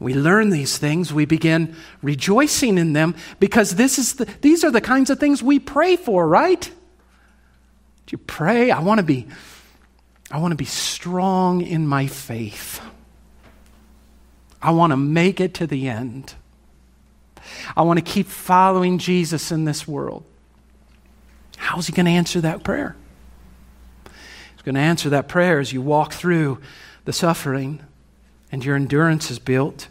We 0.00 0.14
learn 0.14 0.50
these 0.50 0.78
things, 0.78 1.12
we 1.12 1.24
begin 1.24 1.74
rejoicing 2.02 2.78
in 2.78 2.92
them 2.92 3.16
because 3.40 3.74
this 3.74 3.98
is 3.98 4.14
the, 4.14 4.26
these 4.42 4.62
are 4.62 4.70
the 4.70 4.80
kinds 4.80 5.10
of 5.10 5.18
things 5.18 5.42
we 5.42 5.58
pray 5.58 5.96
for, 5.96 6.26
right? 6.26 6.62
Do 6.62 8.12
you 8.12 8.18
pray? 8.18 8.70
I 8.70 8.80
want 8.80 8.98
to 8.98 9.04
be 9.04 9.26
I 10.30 10.38
want 10.38 10.52
to 10.52 10.56
be 10.56 10.66
strong 10.66 11.62
in 11.62 11.86
my 11.86 12.06
faith. 12.06 12.80
I 14.60 14.72
want 14.72 14.90
to 14.92 14.96
make 14.96 15.40
it 15.40 15.54
to 15.54 15.66
the 15.66 15.88
end. 15.88 16.34
I 17.76 17.82
want 17.82 17.98
to 17.98 18.04
keep 18.04 18.26
following 18.26 18.98
Jesus 18.98 19.50
in 19.50 19.64
this 19.64 19.88
world. 19.88 20.24
How's 21.56 21.86
he 21.86 21.92
going 21.92 22.06
to 22.06 22.12
answer 22.12 22.40
that 22.42 22.62
prayer? 22.62 22.94
He's 24.04 24.62
going 24.62 24.74
to 24.74 24.80
answer 24.80 25.10
that 25.10 25.28
prayer 25.28 25.60
as 25.60 25.72
you 25.72 25.80
walk 25.80 26.12
through 26.12 26.60
the 27.04 27.12
suffering 27.12 27.80
and 28.50 28.64
your 28.64 28.76
endurance 28.76 29.30
is 29.30 29.38
built. 29.38 29.88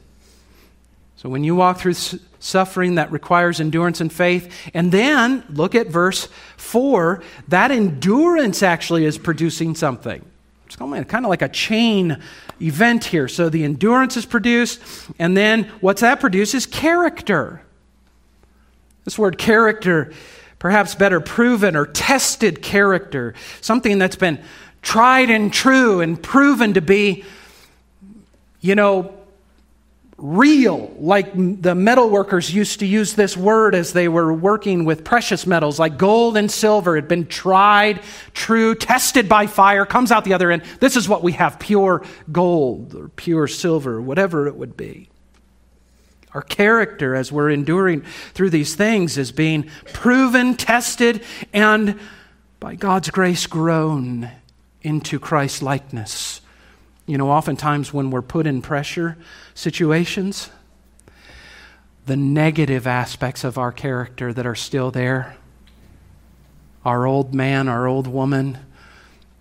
So 1.15 1.29
when 1.29 1.43
you 1.43 1.55
walk 1.55 1.79
through 1.79 1.95
suffering 2.39 2.95
that 2.95 3.11
requires 3.11 3.59
endurance 3.59 4.01
and 4.01 4.13
faith, 4.13 4.53
and 4.73 4.91
then 4.91 5.43
look 5.49 5.73
at 5.73 5.87
verse 5.87 6.27
4, 6.57 7.23
that 7.47 7.71
endurance 7.71 8.61
actually 8.61 9.05
is 9.05 9.17
producing 9.17 9.73
something. 9.73 10.23
It's 10.65 10.75
kind 10.75 11.25
of 11.25 11.29
like 11.29 11.41
a 11.41 11.49
chain 11.49 12.21
event 12.61 13.05
here. 13.05 13.27
So 13.27 13.49
the 13.49 13.63
endurance 13.63 14.17
is 14.17 14.25
produced, 14.25 14.81
and 15.17 15.35
then 15.35 15.63
what's 15.79 16.01
that 16.01 16.19
produces? 16.19 16.53
Is 16.53 16.65
character. 16.65 17.61
This 19.03 19.17
word 19.17 19.37
character, 19.37 20.11
perhaps 20.59 20.93
better 20.93 21.19
proven 21.19 21.75
or 21.75 21.85
tested 21.85 22.61
character, 22.61 23.33
something 23.61 23.97
that's 23.97 24.17
been 24.17 24.43
tried 24.81 25.29
and 25.29 25.51
true 25.51 26.01
and 26.01 26.21
proven 26.21 26.73
to 26.73 26.81
be 26.81 27.23
you 28.67 28.75
know, 28.75 29.13
real, 30.17 30.93
like 30.99 31.31
the 31.33 31.73
metal 31.73 32.09
workers 32.09 32.53
used 32.53 32.81
to 32.81 32.85
use 32.85 33.13
this 33.13 33.37
word 33.37 33.73
as 33.75 33.93
they 33.93 34.09
were 34.09 34.33
working 34.33 34.83
with 34.83 35.05
precious 35.05 35.47
metals 35.47 35.79
like 35.79 35.97
gold 35.97 36.35
and 36.35 36.51
silver. 36.51 36.95
Had 36.95 37.07
been 37.07 37.27
tried, 37.27 38.01
true, 38.33 38.75
tested 38.75 39.29
by 39.29 39.47
fire, 39.47 39.85
comes 39.85 40.11
out 40.11 40.25
the 40.25 40.33
other 40.33 40.51
end. 40.51 40.63
This 40.81 40.97
is 40.97 41.07
what 41.07 41.23
we 41.23 41.31
have 41.33 41.59
pure 41.59 42.03
gold 42.29 42.93
or 42.93 43.07
pure 43.07 43.47
silver, 43.47 44.01
whatever 44.01 44.47
it 44.47 44.55
would 44.57 44.75
be. 44.75 45.07
Our 46.33 46.41
character, 46.41 47.15
as 47.15 47.31
we're 47.31 47.49
enduring 47.49 48.01
through 48.33 48.49
these 48.49 48.75
things, 48.75 49.17
is 49.17 49.31
being 49.31 49.69
proven, 49.93 50.55
tested, 50.55 51.23
and 51.53 51.97
by 52.59 52.75
God's 52.75 53.11
grace 53.11 53.47
grown 53.47 54.29
into 54.81 55.19
Christ 55.19 55.61
likeness. 55.61 56.41
You 57.07 57.17
know, 57.17 57.31
oftentimes 57.31 57.93
when 57.93 58.11
we're 58.11 58.21
put 58.21 58.45
in 58.45 58.61
pressure 58.61 59.17
situations, 59.53 60.49
the 62.05 62.17
negative 62.17 62.85
aspects 62.85 63.43
of 63.43 63.57
our 63.57 63.71
character 63.71 64.33
that 64.33 64.45
are 64.45 64.55
still 64.55 64.91
there, 64.91 65.37
our 66.83 67.07
old 67.07 67.33
man, 67.33 67.69
our 67.69 67.87
old 67.87 68.07
woman, 68.07 68.59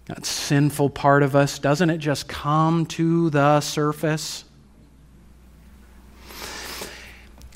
that 0.07 0.25
sinful 0.25 0.91
part 0.91 1.25
of 1.25 1.35
us, 1.35 1.59
doesn't 1.59 1.91
it 1.91 1.99
just 1.99 2.29
come 2.29 2.87
to 2.87 3.31
the 3.31 3.61
surface? 3.61 4.45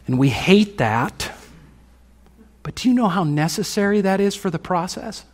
And 0.09 0.19
we 0.19 0.29
hate 0.29 0.79
that. 0.79 1.33
But 2.65 2.75
do 2.75 2.89
you 2.89 2.95
know 2.95 3.09
how 3.09 3.23
necessary 3.23 4.01
that 4.01 4.21
is 4.21 4.35
for 4.35 4.51
the 4.51 4.59
process? 4.59 5.25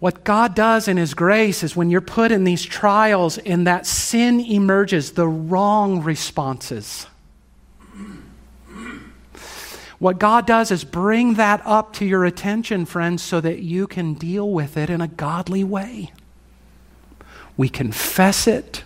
What 0.00 0.24
God 0.24 0.54
does 0.54 0.88
in 0.88 0.96
His 0.96 1.14
grace 1.14 1.62
is 1.62 1.76
when 1.76 1.90
you're 1.90 2.00
put 2.00 2.32
in 2.32 2.44
these 2.44 2.64
trials 2.64 3.36
and 3.38 3.66
that 3.66 3.86
sin 3.86 4.40
emerges, 4.40 5.12
the 5.12 5.28
wrong 5.28 6.02
responses. 6.02 7.06
What 9.98 10.18
God 10.18 10.46
does 10.46 10.70
is 10.70 10.82
bring 10.82 11.34
that 11.34 11.60
up 11.66 11.92
to 11.94 12.06
your 12.06 12.24
attention, 12.24 12.86
friends, 12.86 13.22
so 13.22 13.42
that 13.42 13.58
you 13.58 13.86
can 13.86 14.14
deal 14.14 14.50
with 14.50 14.78
it 14.78 14.88
in 14.88 15.02
a 15.02 15.08
godly 15.08 15.62
way. 15.62 16.12
We 17.58 17.68
confess 17.68 18.46
it. 18.46 18.82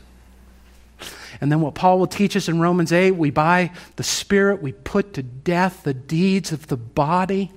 And 1.40 1.52
then 1.52 1.60
what 1.60 1.76
Paul 1.76 2.00
will 2.00 2.08
teach 2.08 2.36
us 2.36 2.48
in 2.48 2.58
Romans 2.58 2.92
8, 2.92 3.12
we 3.12 3.30
by 3.30 3.70
the 3.94 4.02
Spirit, 4.02 4.60
we 4.60 4.72
put 4.72 5.14
to 5.14 5.22
death 5.22 5.84
the 5.84 5.94
deeds 5.94 6.50
of 6.50 6.66
the 6.66 6.76
body. 6.76 7.52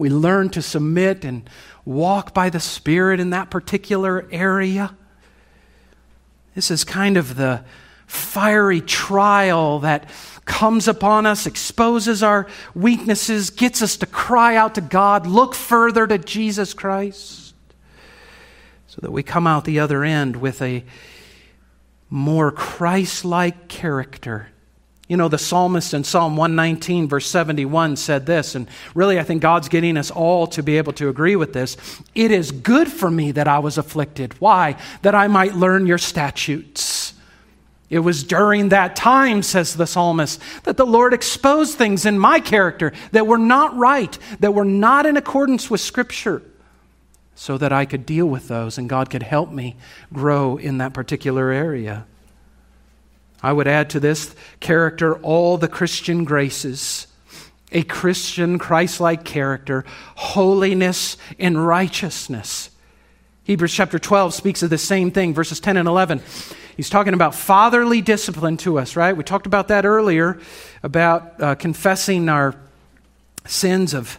We 0.00 0.08
learn 0.08 0.48
to 0.52 0.62
submit 0.62 1.26
and 1.26 1.48
walk 1.84 2.32
by 2.32 2.48
the 2.48 2.58
Spirit 2.58 3.20
in 3.20 3.28
that 3.30 3.50
particular 3.50 4.26
area. 4.32 4.96
This 6.54 6.70
is 6.70 6.84
kind 6.84 7.18
of 7.18 7.36
the 7.36 7.64
fiery 8.06 8.80
trial 8.80 9.80
that 9.80 10.08
comes 10.46 10.88
upon 10.88 11.26
us, 11.26 11.44
exposes 11.44 12.22
our 12.22 12.46
weaknesses, 12.74 13.50
gets 13.50 13.82
us 13.82 13.98
to 13.98 14.06
cry 14.06 14.56
out 14.56 14.74
to 14.76 14.80
God, 14.80 15.26
look 15.26 15.54
further 15.54 16.06
to 16.06 16.16
Jesus 16.16 16.72
Christ, 16.72 17.54
so 18.86 19.00
that 19.02 19.12
we 19.12 19.22
come 19.22 19.46
out 19.46 19.66
the 19.66 19.80
other 19.80 20.02
end 20.02 20.36
with 20.36 20.62
a 20.62 20.82
more 22.08 22.50
Christ 22.50 23.26
like 23.26 23.68
character 23.68 24.48
you 25.10 25.16
know, 25.16 25.26
the 25.26 25.38
psalmist 25.38 25.92
in 25.92 26.04
Psalm 26.04 26.36
119, 26.36 27.08
verse 27.08 27.26
71, 27.26 27.96
said 27.96 28.26
this, 28.26 28.54
and 28.54 28.68
really 28.94 29.18
I 29.18 29.24
think 29.24 29.42
God's 29.42 29.68
getting 29.68 29.96
us 29.96 30.08
all 30.08 30.46
to 30.46 30.62
be 30.62 30.78
able 30.78 30.92
to 30.92 31.08
agree 31.08 31.34
with 31.34 31.52
this. 31.52 31.76
It 32.14 32.30
is 32.30 32.52
good 32.52 32.86
for 32.86 33.10
me 33.10 33.32
that 33.32 33.48
I 33.48 33.58
was 33.58 33.76
afflicted. 33.76 34.40
Why? 34.40 34.76
That 35.02 35.16
I 35.16 35.26
might 35.26 35.56
learn 35.56 35.88
your 35.88 35.98
statutes. 35.98 37.14
It 37.88 37.98
was 37.98 38.22
during 38.22 38.68
that 38.68 38.94
time, 38.94 39.42
says 39.42 39.74
the 39.74 39.84
psalmist, 39.84 40.40
that 40.62 40.76
the 40.76 40.86
Lord 40.86 41.12
exposed 41.12 41.76
things 41.76 42.06
in 42.06 42.16
my 42.16 42.38
character 42.38 42.92
that 43.10 43.26
were 43.26 43.36
not 43.36 43.76
right, 43.76 44.16
that 44.38 44.54
were 44.54 44.64
not 44.64 45.06
in 45.06 45.16
accordance 45.16 45.68
with 45.68 45.80
Scripture, 45.80 46.40
so 47.34 47.58
that 47.58 47.72
I 47.72 47.84
could 47.84 48.06
deal 48.06 48.26
with 48.26 48.46
those 48.46 48.78
and 48.78 48.88
God 48.88 49.10
could 49.10 49.24
help 49.24 49.50
me 49.50 49.74
grow 50.12 50.56
in 50.56 50.78
that 50.78 50.94
particular 50.94 51.50
area. 51.50 52.06
I 53.42 53.52
would 53.52 53.68
add 53.68 53.90
to 53.90 54.00
this 54.00 54.34
character 54.60 55.14
all 55.16 55.56
the 55.56 55.68
Christian 55.68 56.24
graces 56.24 57.06
a 57.72 57.82
Christian 57.82 58.58
Christ 58.58 59.00
like 59.00 59.24
character, 59.24 59.84
holiness 60.16 61.16
and 61.38 61.64
righteousness. 61.66 62.70
Hebrews 63.44 63.72
chapter 63.72 63.98
12 63.98 64.34
speaks 64.34 64.62
of 64.62 64.70
the 64.70 64.78
same 64.78 65.10
thing, 65.10 65.34
verses 65.34 65.60
10 65.60 65.76
and 65.76 65.88
11. 65.88 66.20
He's 66.76 66.90
talking 66.90 67.14
about 67.14 67.34
fatherly 67.34 68.00
discipline 68.00 68.56
to 68.58 68.78
us, 68.78 68.96
right? 68.96 69.16
We 69.16 69.24
talked 69.24 69.46
about 69.46 69.68
that 69.68 69.84
earlier, 69.84 70.40
about 70.82 71.40
uh, 71.40 71.54
confessing 71.54 72.28
our 72.28 72.54
sins 73.46 73.94
of 73.94 74.18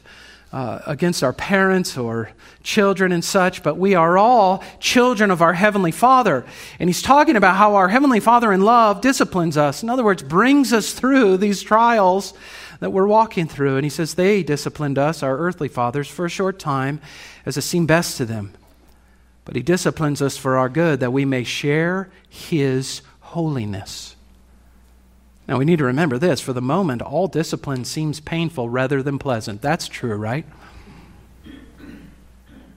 uh, 0.53 0.79
against 0.85 1.23
our 1.23 1.33
parents 1.33 1.97
or 1.97 2.31
children 2.63 3.11
and 3.11 3.23
such, 3.23 3.63
but 3.63 3.77
we 3.77 3.95
are 3.95 4.17
all 4.17 4.63
children 4.79 5.31
of 5.31 5.41
our 5.41 5.53
Heavenly 5.53 5.91
Father. 5.91 6.45
And 6.79 6.89
he's 6.89 7.01
talking 7.01 7.35
about 7.35 7.55
how 7.55 7.75
our 7.75 7.87
Heavenly 7.87 8.19
Father 8.19 8.51
in 8.51 8.61
love 8.61 9.01
disciplines 9.01 9.57
us. 9.57 9.81
In 9.81 9.89
other 9.89 10.03
words, 10.03 10.23
brings 10.23 10.73
us 10.73 10.93
through 10.93 11.37
these 11.37 11.61
trials 11.61 12.33
that 12.81 12.91
we're 12.91 13.07
walking 13.07 13.47
through. 13.47 13.77
And 13.77 13.85
he 13.85 13.89
says 13.89 14.15
they 14.15 14.43
disciplined 14.43 14.97
us, 14.97 15.23
our 15.23 15.37
earthly 15.37 15.69
fathers, 15.69 16.07
for 16.07 16.25
a 16.25 16.29
short 16.29 16.59
time 16.59 16.99
as 17.45 17.55
it 17.55 17.61
seemed 17.61 17.87
best 17.87 18.17
to 18.17 18.25
them. 18.25 18.53
But 19.45 19.55
he 19.55 19.61
disciplines 19.61 20.21
us 20.21 20.37
for 20.37 20.57
our 20.57 20.69
good 20.69 20.99
that 20.99 21.13
we 21.13 21.25
may 21.25 21.43
share 21.43 22.11
his 22.29 23.01
holiness. 23.19 24.10
Now, 25.51 25.57
we 25.57 25.65
need 25.65 25.79
to 25.79 25.83
remember 25.83 26.17
this 26.17 26.39
for 26.39 26.53
the 26.53 26.61
moment, 26.61 27.01
all 27.01 27.27
discipline 27.27 27.83
seems 27.83 28.21
painful 28.21 28.69
rather 28.69 29.03
than 29.03 29.19
pleasant. 29.19 29.61
That's 29.61 29.89
true, 29.89 30.15
right? 30.15 30.45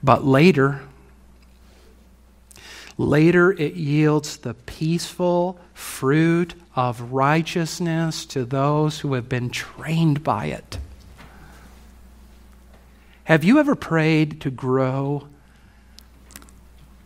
But 0.03 0.25
later, 0.25 0.81
later 2.97 3.53
it 3.53 3.75
yields 3.75 4.35
the 4.35 4.55
peaceful 4.55 5.57
fruit 5.73 6.53
of 6.75 7.13
righteousness 7.13 8.25
to 8.25 8.43
those 8.43 8.99
who 8.99 9.13
have 9.13 9.29
been 9.29 9.51
trained 9.51 10.21
by 10.21 10.47
it. 10.47 10.77
Have 13.23 13.45
you 13.45 13.57
ever 13.57 13.75
prayed 13.75 14.41
to 14.41 14.51
grow 14.51 15.29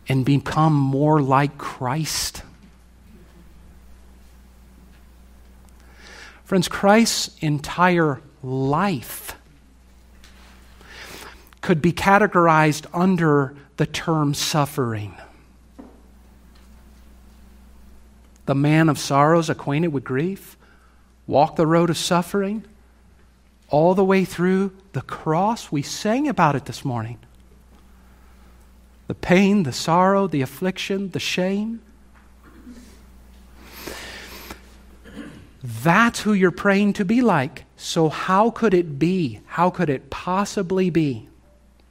and 0.08 0.24
become 0.24 0.74
more 0.74 1.22
like 1.22 1.58
Christ? 1.58 2.42
Friends, 6.50 6.66
Christ's 6.66 7.38
entire 7.38 8.20
life 8.42 9.36
could 11.60 11.80
be 11.80 11.92
categorized 11.92 12.86
under 12.92 13.54
the 13.76 13.86
term 13.86 14.34
suffering. 14.34 15.14
The 18.46 18.56
man 18.56 18.88
of 18.88 18.98
sorrows, 18.98 19.48
acquainted 19.48 19.92
with 19.92 20.02
grief, 20.02 20.56
walked 21.28 21.54
the 21.54 21.68
road 21.68 21.88
of 21.88 21.96
suffering 21.96 22.64
all 23.68 23.94
the 23.94 24.04
way 24.04 24.24
through 24.24 24.76
the 24.92 25.02
cross. 25.02 25.70
We 25.70 25.82
sang 25.82 26.26
about 26.26 26.56
it 26.56 26.64
this 26.64 26.84
morning. 26.84 27.20
The 29.06 29.14
pain, 29.14 29.62
the 29.62 29.72
sorrow, 29.72 30.26
the 30.26 30.42
affliction, 30.42 31.10
the 31.10 31.20
shame. 31.20 31.80
That's 35.62 36.20
who 36.20 36.32
you're 36.32 36.50
praying 36.50 36.94
to 36.94 37.04
be 37.04 37.20
like. 37.20 37.64
So, 37.76 38.08
how 38.08 38.50
could 38.50 38.74
it 38.74 38.98
be? 38.98 39.40
How 39.46 39.70
could 39.70 39.90
it 39.90 40.10
possibly 40.10 40.90
be? 40.90 41.28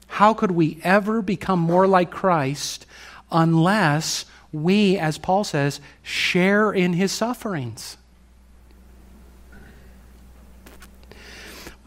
How 0.08 0.34
could 0.34 0.52
we 0.52 0.80
ever 0.84 1.22
become 1.22 1.60
more 1.60 1.88
like 1.88 2.10
Christ 2.10 2.86
unless 3.32 4.26
we, 4.52 4.98
as 4.98 5.20
Paul 5.20 5.44
says, 5.44 5.80
share 6.02 6.72
in 6.72 6.94
his 6.94 7.12
sufferings? 7.12 7.98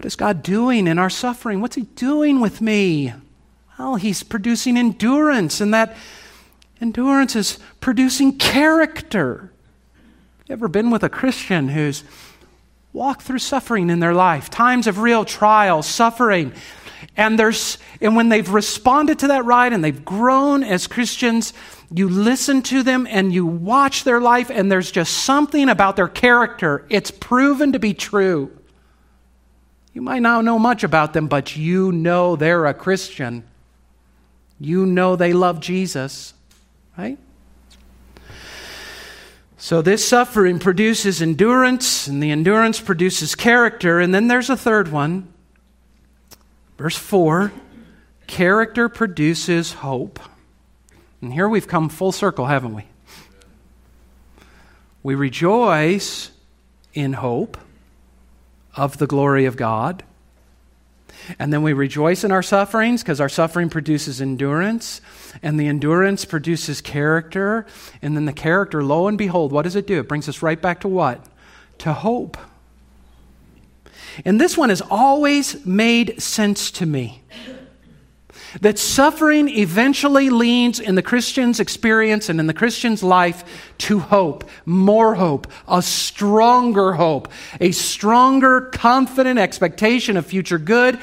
What 0.02 0.06
is 0.08 0.16
God 0.16 0.42
doing 0.42 0.88
in 0.88 0.98
our 0.98 1.08
suffering? 1.08 1.60
What's 1.60 1.76
He 1.76 1.82
doing 1.82 2.40
with 2.40 2.60
me? 2.60 3.14
Well, 3.78 3.94
He's 3.94 4.24
producing 4.24 4.76
endurance, 4.76 5.60
and 5.60 5.72
that 5.72 5.96
endurance 6.80 7.36
is 7.36 7.60
producing 7.80 8.36
character. 8.36 9.51
Ever 10.52 10.68
been 10.68 10.90
with 10.90 11.02
a 11.02 11.08
Christian 11.08 11.68
who's 11.68 12.04
walked 12.92 13.22
through 13.22 13.38
suffering 13.38 13.88
in 13.88 14.00
their 14.00 14.12
life, 14.12 14.50
times 14.50 14.86
of 14.86 14.98
real 14.98 15.24
trial, 15.24 15.82
suffering, 15.82 16.52
and 17.16 17.38
there's 17.38 17.78
and 18.02 18.16
when 18.16 18.28
they've 18.28 18.50
responded 18.50 19.20
to 19.20 19.28
that 19.28 19.46
ride 19.46 19.72
and 19.72 19.82
they've 19.82 20.04
grown 20.04 20.62
as 20.62 20.86
Christians, 20.86 21.54
you 21.90 22.06
listen 22.06 22.60
to 22.64 22.82
them 22.82 23.06
and 23.08 23.32
you 23.32 23.46
watch 23.46 24.04
their 24.04 24.20
life, 24.20 24.50
and 24.50 24.70
there's 24.70 24.90
just 24.90 25.24
something 25.24 25.70
about 25.70 25.96
their 25.96 26.06
character. 26.06 26.84
It's 26.90 27.10
proven 27.10 27.72
to 27.72 27.78
be 27.78 27.94
true. 27.94 28.54
You 29.94 30.02
might 30.02 30.20
not 30.20 30.44
know 30.44 30.58
much 30.58 30.84
about 30.84 31.14
them, 31.14 31.28
but 31.28 31.56
you 31.56 31.92
know 31.92 32.36
they're 32.36 32.66
a 32.66 32.74
Christian. 32.74 33.44
You 34.60 34.84
know 34.84 35.16
they 35.16 35.32
love 35.32 35.60
Jesus, 35.60 36.34
right? 36.98 37.16
So, 39.62 39.80
this 39.80 40.04
suffering 40.04 40.58
produces 40.58 41.22
endurance, 41.22 42.08
and 42.08 42.20
the 42.20 42.32
endurance 42.32 42.80
produces 42.80 43.36
character. 43.36 44.00
And 44.00 44.12
then 44.12 44.26
there's 44.26 44.50
a 44.50 44.56
third 44.56 44.90
one. 44.90 45.32
Verse 46.76 46.96
4 46.96 47.52
character 48.26 48.88
produces 48.88 49.74
hope. 49.74 50.18
And 51.20 51.32
here 51.32 51.48
we've 51.48 51.68
come 51.68 51.88
full 51.88 52.10
circle, 52.10 52.46
haven't 52.46 52.74
we? 52.74 52.86
We 55.04 55.14
rejoice 55.14 56.32
in 56.92 57.12
hope 57.12 57.56
of 58.74 58.98
the 58.98 59.06
glory 59.06 59.44
of 59.44 59.56
God. 59.56 60.02
And 61.38 61.52
then 61.52 61.62
we 61.62 61.72
rejoice 61.72 62.24
in 62.24 62.32
our 62.32 62.42
sufferings 62.42 63.04
because 63.04 63.20
our 63.20 63.28
suffering 63.28 63.70
produces 63.70 64.20
endurance, 64.20 65.00
and 65.42 65.58
the 65.58 65.68
endurance 65.68 66.24
produces 66.24 66.80
character. 66.80 67.66
And 68.00 68.16
then 68.16 68.24
the 68.24 68.32
character, 68.32 68.82
lo 68.82 69.06
and 69.08 69.16
behold, 69.16 69.52
what 69.52 69.62
does 69.62 69.76
it 69.76 69.86
do? 69.86 70.00
It 70.00 70.08
brings 70.08 70.28
us 70.28 70.42
right 70.42 70.60
back 70.60 70.80
to 70.80 70.88
what? 70.88 71.24
To 71.78 71.92
hope. 71.92 72.36
And 74.24 74.40
this 74.40 74.58
one 74.58 74.68
has 74.68 74.82
always 74.82 75.64
made 75.64 76.20
sense 76.20 76.70
to 76.72 76.86
me 76.86 77.22
that 78.60 78.78
suffering 78.78 79.48
eventually 79.48 80.28
leads 80.28 80.78
in 80.78 80.94
the 80.94 81.02
Christian's 81.02 81.60
experience 81.60 82.28
and 82.28 82.38
in 82.38 82.46
the 82.46 82.54
Christian's 82.54 83.02
life 83.02 83.72
to 83.78 83.98
hope, 83.98 84.48
more 84.66 85.14
hope, 85.14 85.46
a 85.66 85.80
stronger 85.80 86.92
hope, 86.92 87.28
a 87.60 87.70
stronger, 87.70 88.62
confident 88.72 89.38
expectation 89.38 90.16
of 90.16 90.26
future 90.26 90.58
good, 90.58 90.98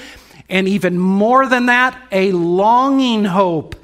and 0.48 0.68
even 0.68 0.98
more 0.98 1.48
than 1.48 1.68
that, 1.68 2.00
a 2.12 2.32
longing 2.32 3.26
hope 3.26 3.76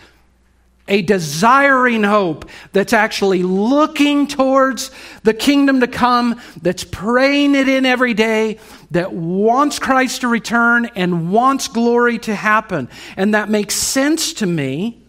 a 0.87 1.01
desiring 1.01 2.03
hope 2.03 2.49
that's 2.71 2.93
actually 2.93 3.43
looking 3.43 4.27
towards 4.27 4.91
the 5.23 5.33
kingdom 5.33 5.79
to 5.79 5.87
come, 5.87 6.39
that's 6.61 6.83
praying 6.83 7.55
it 7.55 7.67
in 7.67 7.85
every 7.85 8.13
day, 8.13 8.59
that 8.91 9.13
wants 9.13 9.79
Christ 9.79 10.21
to 10.21 10.27
return 10.27 10.85
and 10.95 11.31
wants 11.31 11.67
glory 11.67 12.19
to 12.19 12.35
happen. 12.35 12.87
And 13.17 13.33
that 13.33 13.49
makes 13.49 13.75
sense 13.75 14.33
to 14.33 14.45
me 14.45 15.01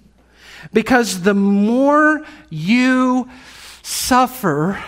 because 0.72 1.22
the 1.22 1.34
more 1.34 2.24
you 2.48 3.28
suffer 3.82 4.82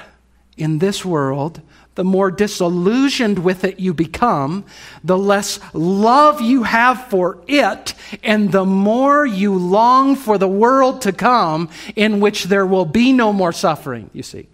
in 0.56 0.78
this 0.78 1.04
world, 1.04 1.60
the 1.98 2.04
more 2.04 2.30
disillusioned 2.30 3.40
with 3.40 3.64
it 3.64 3.80
you 3.80 3.92
become, 3.92 4.64
the 5.02 5.18
less 5.18 5.58
love 5.74 6.40
you 6.40 6.62
have 6.62 7.08
for 7.08 7.38
it, 7.48 7.92
and 8.22 8.52
the 8.52 8.64
more 8.64 9.26
you 9.26 9.52
long 9.52 10.14
for 10.14 10.38
the 10.38 10.46
world 10.46 11.02
to 11.02 11.12
come 11.12 11.68
in 11.96 12.20
which 12.20 12.44
there 12.44 12.64
will 12.64 12.84
be 12.84 13.12
no 13.12 13.32
more 13.32 13.50
suffering, 13.50 14.10
you 14.12 14.22
see. 14.22 14.46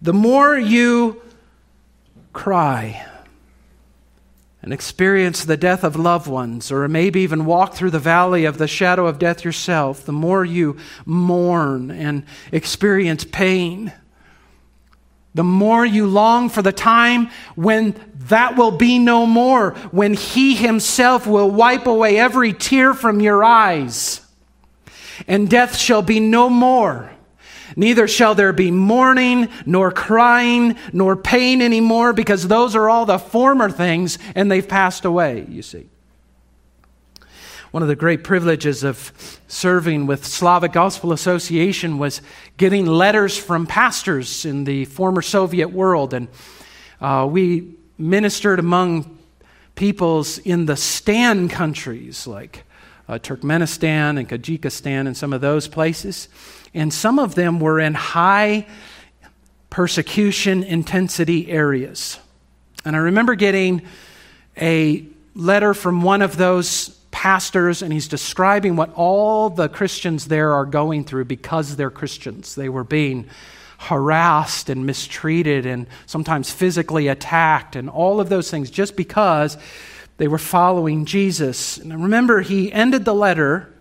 The 0.00 0.12
more 0.12 0.56
you 0.56 1.20
cry 2.32 3.04
and 4.62 4.72
experience 4.72 5.44
the 5.44 5.56
death 5.56 5.82
of 5.82 5.96
loved 5.96 6.28
ones, 6.28 6.70
or 6.70 6.86
maybe 6.86 7.22
even 7.22 7.44
walk 7.44 7.74
through 7.74 7.90
the 7.90 7.98
valley 7.98 8.44
of 8.44 8.58
the 8.58 8.68
shadow 8.68 9.08
of 9.08 9.18
death 9.18 9.44
yourself, 9.44 10.04
the 10.04 10.12
more 10.12 10.44
you 10.44 10.76
mourn 11.04 11.90
and 11.90 12.24
experience 12.52 13.24
pain 13.24 13.92
the 15.36 15.44
more 15.44 15.84
you 15.84 16.06
long 16.06 16.48
for 16.48 16.62
the 16.62 16.72
time 16.72 17.28
when 17.56 17.94
that 18.30 18.56
will 18.56 18.70
be 18.70 18.98
no 18.98 19.26
more, 19.26 19.72
when 19.90 20.14
He 20.14 20.56
Himself 20.56 21.26
will 21.26 21.50
wipe 21.50 21.86
away 21.86 22.18
every 22.18 22.54
tear 22.54 22.94
from 22.94 23.20
your 23.20 23.44
eyes, 23.44 24.22
and 25.28 25.48
death 25.48 25.76
shall 25.76 26.02
be 26.02 26.20
no 26.20 26.48
more. 26.48 27.12
Neither 27.76 28.08
shall 28.08 28.34
there 28.34 28.54
be 28.54 28.70
mourning, 28.70 29.50
nor 29.66 29.92
crying, 29.92 30.76
nor 30.94 31.16
pain 31.16 31.60
anymore, 31.60 32.14
because 32.14 32.48
those 32.48 32.74
are 32.74 32.88
all 32.88 33.04
the 33.04 33.18
former 33.18 33.70
things, 33.70 34.18
and 34.34 34.50
they've 34.50 34.66
passed 34.66 35.04
away, 35.04 35.46
you 35.50 35.60
see. 35.60 35.86
One 37.76 37.82
of 37.82 37.90
the 37.90 37.94
great 37.94 38.24
privileges 38.24 38.84
of 38.84 39.12
serving 39.48 40.06
with 40.06 40.24
Slavic 40.24 40.72
Gospel 40.72 41.12
Association 41.12 41.98
was 41.98 42.22
getting 42.56 42.86
letters 42.86 43.36
from 43.36 43.66
pastors 43.66 44.46
in 44.46 44.64
the 44.64 44.86
former 44.86 45.20
Soviet 45.20 45.68
world. 45.68 46.14
And 46.14 46.28
uh, 47.02 47.28
we 47.30 47.74
ministered 47.98 48.60
among 48.60 49.18
peoples 49.74 50.38
in 50.38 50.64
the 50.64 50.74
Stan 50.74 51.50
countries 51.50 52.26
like 52.26 52.64
uh, 53.10 53.18
Turkmenistan 53.18 54.18
and 54.18 54.26
Tajikistan 54.26 55.06
and 55.06 55.14
some 55.14 55.34
of 55.34 55.42
those 55.42 55.68
places. 55.68 56.28
And 56.72 56.94
some 56.94 57.18
of 57.18 57.34
them 57.34 57.60
were 57.60 57.78
in 57.78 57.92
high 57.92 58.66
persecution 59.68 60.62
intensity 60.62 61.50
areas. 61.50 62.18
And 62.86 62.96
I 62.96 63.00
remember 63.00 63.34
getting 63.34 63.82
a 64.56 65.04
letter 65.34 65.74
from 65.74 66.00
one 66.00 66.22
of 66.22 66.38
those 66.38 66.95
pastors, 67.16 67.80
and 67.80 67.94
he's 67.94 68.08
describing 68.08 68.76
what 68.76 68.92
all 68.94 69.48
the 69.48 69.70
Christians 69.70 70.28
there 70.28 70.52
are 70.52 70.66
going 70.66 71.02
through 71.02 71.24
because 71.24 71.74
they're 71.74 71.90
Christians. 71.90 72.54
They 72.54 72.68
were 72.68 72.84
being 72.84 73.24
harassed 73.78 74.68
and 74.68 74.84
mistreated 74.84 75.64
and 75.64 75.86
sometimes 76.04 76.50
physically 76.50 77.08
attacked 77.08 77.74
and 77.74 77.88
all 77.88 78.20
of 78.20 78.28
those 78.28 78.50
things 78.50 78.70
just 78.70 78.96
because 78.96 79.56
they 80.18 80.28
were 80.28 80.36
following 80.36 81.06
Jesus. 81.06 81.78
And 81.78 81.90
remember, 82.02 82.42
he 82.42 82.70
ended 82.70 83.06
the 83.06 83.14
letter 83.14 83.72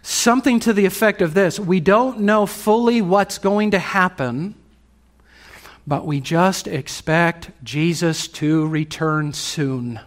something 0.00 0.60
to 0.60 0.72
the 0.72 0.86
effect 0.86 1.20
of 1.20 1.34
this 1.34 1.60
We 1.60 1.80
don't 1.80 2.20
know 2.20 2.46
fully 2.46 3.02
what's 3.02 3.36
going 3.36 3.72
to 3.72 3.78
happen, 3.78 4.54
but 5.86 6.06
we 6.06 6.22
just 6.22 6.66
expect 6.66 7.50
Jesus 7.62 8.26
to 8.28 8.66
return 8.68 9.34
soon. 9.34 10.00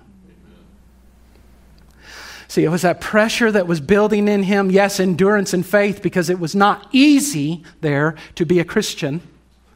See, 2.51 2.65
it 2.65 2.69
was 2.69 2.81
that 2.81 2.99
pressure 2.99 3.49
that 3.49 3.65
was 3.65 3.79
building 3.79 4.27
in 4.27 4.43
him, 4.43 4.69
yes, 4.69 4.99
endurance 4.99 5.53
and 5.53 5.65
faith, 5.65 6.01
because 6.01 6.29
it 6.29 6.37
was 6.37 6.53
not 6.53 6.85
easy 6.91 7.63
there 7.79 8.15
to 8.35 8.45
be 8.45 8.59
a 8.59 8.65
Christian. 8.65 9.21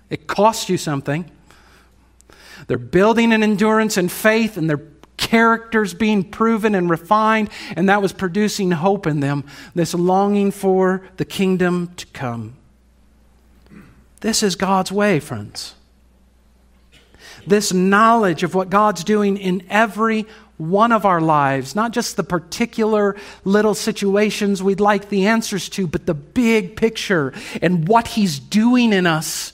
It 0.09 0.27
cost 0.27 0.67
you 0.67 0.77
something. 0.77 1.31
They're 2.67 2.77
building 2.77 3.31
an 3.31 3.43
endurance 3.43 3.95
and 3.95 4.11
faith, 4.11 4.57
and 4.57 4.69
their 4.69 4.81
characters 5.15 5.93
being 5.93 6.29
proven 6.29 6.75
and 6.75 6.89
refined, 6.89 7.49
and 7.77 7.87
that 7.87 8.01
was 8.01 8.11
producing 8.11 8.71
hope 8.71 9.07
in 9.07 9.21
them, 9.21 9.45
this 9.73 9.93
longing 9.93 10.51
for 10.51 11.01
the 11.15 11.23
kingdom 11.23 11.93
to 11.95 12.05
come. 12.07 12.57
This 14.19 14.43
is 14.43 14.57
God's 14.57 14.91
way, 14.91 15.21
friends. 15.21 15.75
This 17.47 17.71
knowledge 17.71 18.43
of 18.43 18.53
what 18.53 18.69
God's 18.69 19.05
doing 19.05 19.37
in 19.37 19.65
every 19.69 20.25
one 20.57 20.91
of 20.91 21.05
our 21.05 21.19
lives, 21.19 21.75
not 21.75 21.91
just 21.91 22.15
the 22.15 22.23
particular 22.23 23.15
little 23.43 23.73
situations 23.73 24.63
we'd 24.63 24.79
like 24.79 25.09
the 25.09 25.27
answers 25.27 25.67
to, 25.69 25.87
but 25.87 26.05
the 26.05 26.13
big 26.13 26.77
picture 26.77 27.33
and 27.61 27.87
what 27.87 28.07
He's 28.07 28.39
doing 28.39 28.93
in 28.93 29.05
us. 29.05 29.53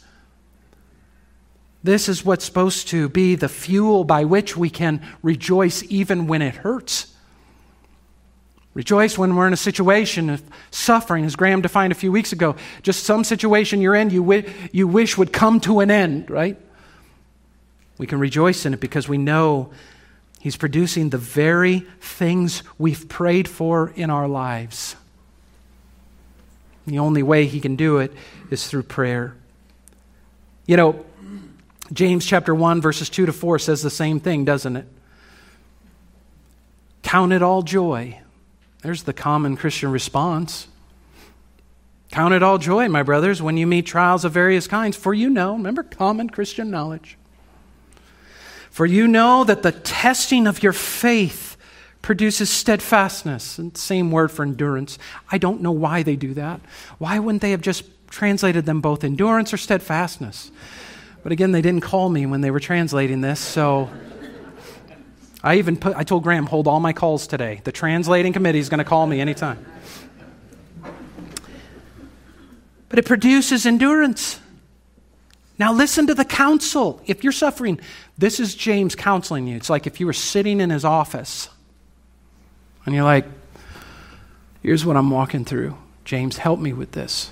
This 1.83 2.07
is 2.07 2.23
what's 2.23 2.45
supposed 2.45 2.89
to 2.89 3.09
be 3.09 3.35
the 3.35 3.49
fuel 3.49 4.03
by 4.03 4.25
which 4.25 4.55
we 4.55 4.69
can 4.69 5.01
rejoice 5.23 5.83
even 5.89 6.27
when 6.27 6.43
it 6.43 6.55
hurts. 6.55 7.07
Rejoice 8.73 9.17
when 9.17 9.35
we're 9.35 9.47
in 9.47 9.53
a 9.53 9.57
situation 9.57 10.29
of 10.29 10.41
suffering, 10.69 11.25
as 11.25 11.35
Graham 11.35 11.61
defined 11.61 11.91
a 11.91 11.95
few 11.95 12.11
weeks 12.11 12.31
ago. 12.31 12.55
Just 12.83 13.03
some 13.03 13.23
situation 13.23 13.81
you're 13.81 13.95
in 13.95 14.11
you, 14.11 14.43
you 14.71 14.87
wish 14.87 15.17
would 15.17 15.33
come 15.33 15.59
to 15.61 15.81
an 15.81 15.91
end, 15.91 16.29
right? 16.29 16.57
We 17.97 18.07
can 18.07 18.19
rejoice 18.19 18.65
in 18.65 18.73
it 18.73 18.79
because 18.79 19.09
we 19.09 19.17
know 19.17 19.71
He's 20.41 20.57
producing 20.57 21.11
the 21.11 21.19
very 21.19 21.81
things 21.99 22.63
we've 22.79 23.07
prayed 23.07 23.47
for 23.47 23.93
in 23.95 24.09
our 24.09 24.27
lives. 24.27 24.95
The 26.87 26.97
only 26.97 27.21
way 27.21 27.45
He 27.45 27.59
can 27.59 27.75
do 27.75 27.99
it 27.99 28.11
is 28.49 28.67
through 28.67 28.83
prayer. 28.83 29.35
You 30.65 30.77
know, 30.77 31.05
James 31.93 32.25
chapter 32.25 32.55
1, 32.55 32.81
verses 32.81 33.07
2 33.07 33.27
to 33.27 33.33
4 33.33 33.59
says 33.59 33.83
the 33.83 33.91
same 33.91 34.19
thing, 34.19 34.43
doesn't 34.43 34.77
it? 34.77 34.87
Count 37.03 37.33
it 37.33 37.43
all 37.43 37.61
joy. 37.61 38.19
There's 38.81 39.03
the 39.03 39.13
common 39.13 39.55
Christian 39.55 39.91
response. 39.91 40.67
Count 42.09 42.33
it 42.33 42.41
all 42.41 42.57
joy, 42.57 42.89
my 42.89 43.03
brothers, 43.03 43.43
when 43.43 43.57
you 43.57 43.67
meet 43.67 43.85
trials 43.85 44.25
of 44.25 44.31
various 44.31 44.65
kinds, 44.65 44.97
for 44.97 45.13
you 45.13 45.29
know, 45.29 45.53
remember 45.53 45.83
common 45.83 46.31
Christian 46.31 46.71
knowledge 46.71 47.19
for 48.71 48.85
you 48.85 49.07
know 49.07 49.43
that 49.43 49.61
the 49.61 49.71
testing 49.71 50.47
of 50.47 50.63
your 50.63 50.73
faith 50.73 51.57
produces 52.01 52.49
steadfastness. 52.49 53.59
And 53.59 53.77
same 53.77 54.11
word 54.11 54.31
for 54.31 54.43
endurance. 54.43 54.97
I 55.31 55.37
don't 55.37 55.61
know 55.61 55.71
why 55.71 56.03
they 56.03 56.15
do 56.15 56.33
that. 56.33 56.61
Why 56.97 57.19
wouldn't 57.19 57.41
they 57.41 57.51
have 57.51 57.61
just 57.61 57.83
translated 58.09 58.65
them 58.65 58.81
both 58.81 59.03
endurance 59.03 59.53
or 59.53 59.57
steadfastness? 59.57 60.51
But 61.23 61.31
again, 61.31 61.51
they 61.51 61.61
didn't 61.61 61.81
call 61.81 62.09
me 62.09 62.25
when 62.25 62.41
they 62.41 62.49
were 62.49 62.59
translating 62.59 63.21
this, 63.21 63.39
so 63.39 63.89
I 65.43 65.57
even 65.57 65.77
put, 65.77 65.95
I 65.95 66.03
told 66.03 66.23
Graham, 66.23 66.45
hold 66.45 66.67
all 66.67 66.79
my 66.79 66.93
calls 66.93 67.27
today. 67.27 67.61
The 67.63 67.71
translating 67.71 68.33
committee 68.33 68.59
is 68.59 68.69
going 68.69 68.79
to 68.79 68.83
call 68.83 69.05
me 69.05 69.21
anytime. 69.21 69.63
But 72.89 72.99
it 72.99 73.05
produces 73.05 73.65
endurance. 73.65 74.39
Now, 75.57 75.73
listen 75.73 76.07
to 76.07 76.15
the 76.15 76.25
counsel. 76.25 77.01
If 77.05 77.23
you're 77.23 77.31
suffering, 77.31 77.79
this 78.21 78.39
is 78.39 78.53
James 78.53 78.93
counseling 78.93 79.47
you. 79.47 79.55
It's 79.55 79.69
like 79.69 79.87
if 79.87 79.99
you 79.99 80.05
were 80.05 80.13
sitting 80.13 80.61
in 80.61 80.69
his 80.69 80.85
office 80.85 81.49
and 82.85 82.93
you're 82.93 83.03
like, 83.03 83.25
here's 84.61 84.85
what 84.85 84.95
I'm 84.95 85.09
walking 85.09 85.43
through. 85.43 85.75
James, 86.05 86.37
help 86.37 86.59
me 86.59 86.71
with 86.71 86.91
this. 86.91 87.31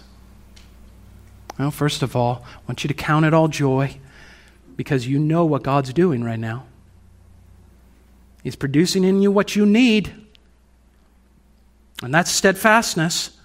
Well, 1.59 1.69
first 1.69 2.01
of 2.01 2.15
all, 2.15 2.43
I 2.43 2.59
want 2.67 2.83
you 2.83 2.87
to 2.87 2.95
count 2.95 3.25
it 3.25 3.35
all 3.35 3.47
joy 3.47 3.97
because 4.75 5.05
you 5.05 5.19
know 5.19 5.45
what 5.45 5.61
God's 5.61 5.93
doing 5.93 6.23
right 6.23 6.39
now. 6.39 6.65
He's 8.43 8.55
producing 8.55 9.03
in 9.03 9.21
you 9.21 9.31
what 9.31 9.55
you 9.55 9.67
need, 9.67 10.11
and 12.01 12.11
that's 12.11 12.31
steadfastness. 12.31 13.37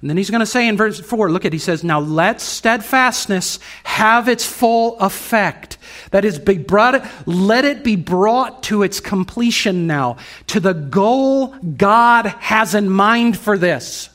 And 0.00 0.08
then 0.08 0.16
he's 0.16 0.30
going 0.30 0.40
to 0.40 0.46
say 0.46 0.68
in 0.68 0.76
verse 0.76 1.00
4, 1.00 1.30
look 1.30 1.44
at, 1.44 1.52
he 1.52 1.58
says, 1.58 1.82
Now 1.82 1.98
let 1.98 2.40
steadfastness 2.40 3.58
have 3.84 4.28
its 4.28 4.46
full 4.46 4.98
effect. 5.00 5.76
That 6.12 6.24
is, 6.24 6.38
be 6.38 6.58
brought, 6.58 7.04
let 7.26 7.64
it 7.64 7.82
be 7.82 7.96
brought 7.96 8.62
to 8.64 8.82
its 8.82 9.00
completion 9.00 9.86
now, 9.86 10.18
to 10.48 10.60
the 10.60 10.72
goal 10.72 11.48
God 11.48 12.26
has 12.26 12.74
in 12.74 12.88
mind 12.88 13.36
for 13.38 13.58
this. 13.58 14.08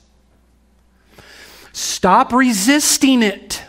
Stop 1.74 2.32
resisting 2.32 3.22
it. 3.22 3.62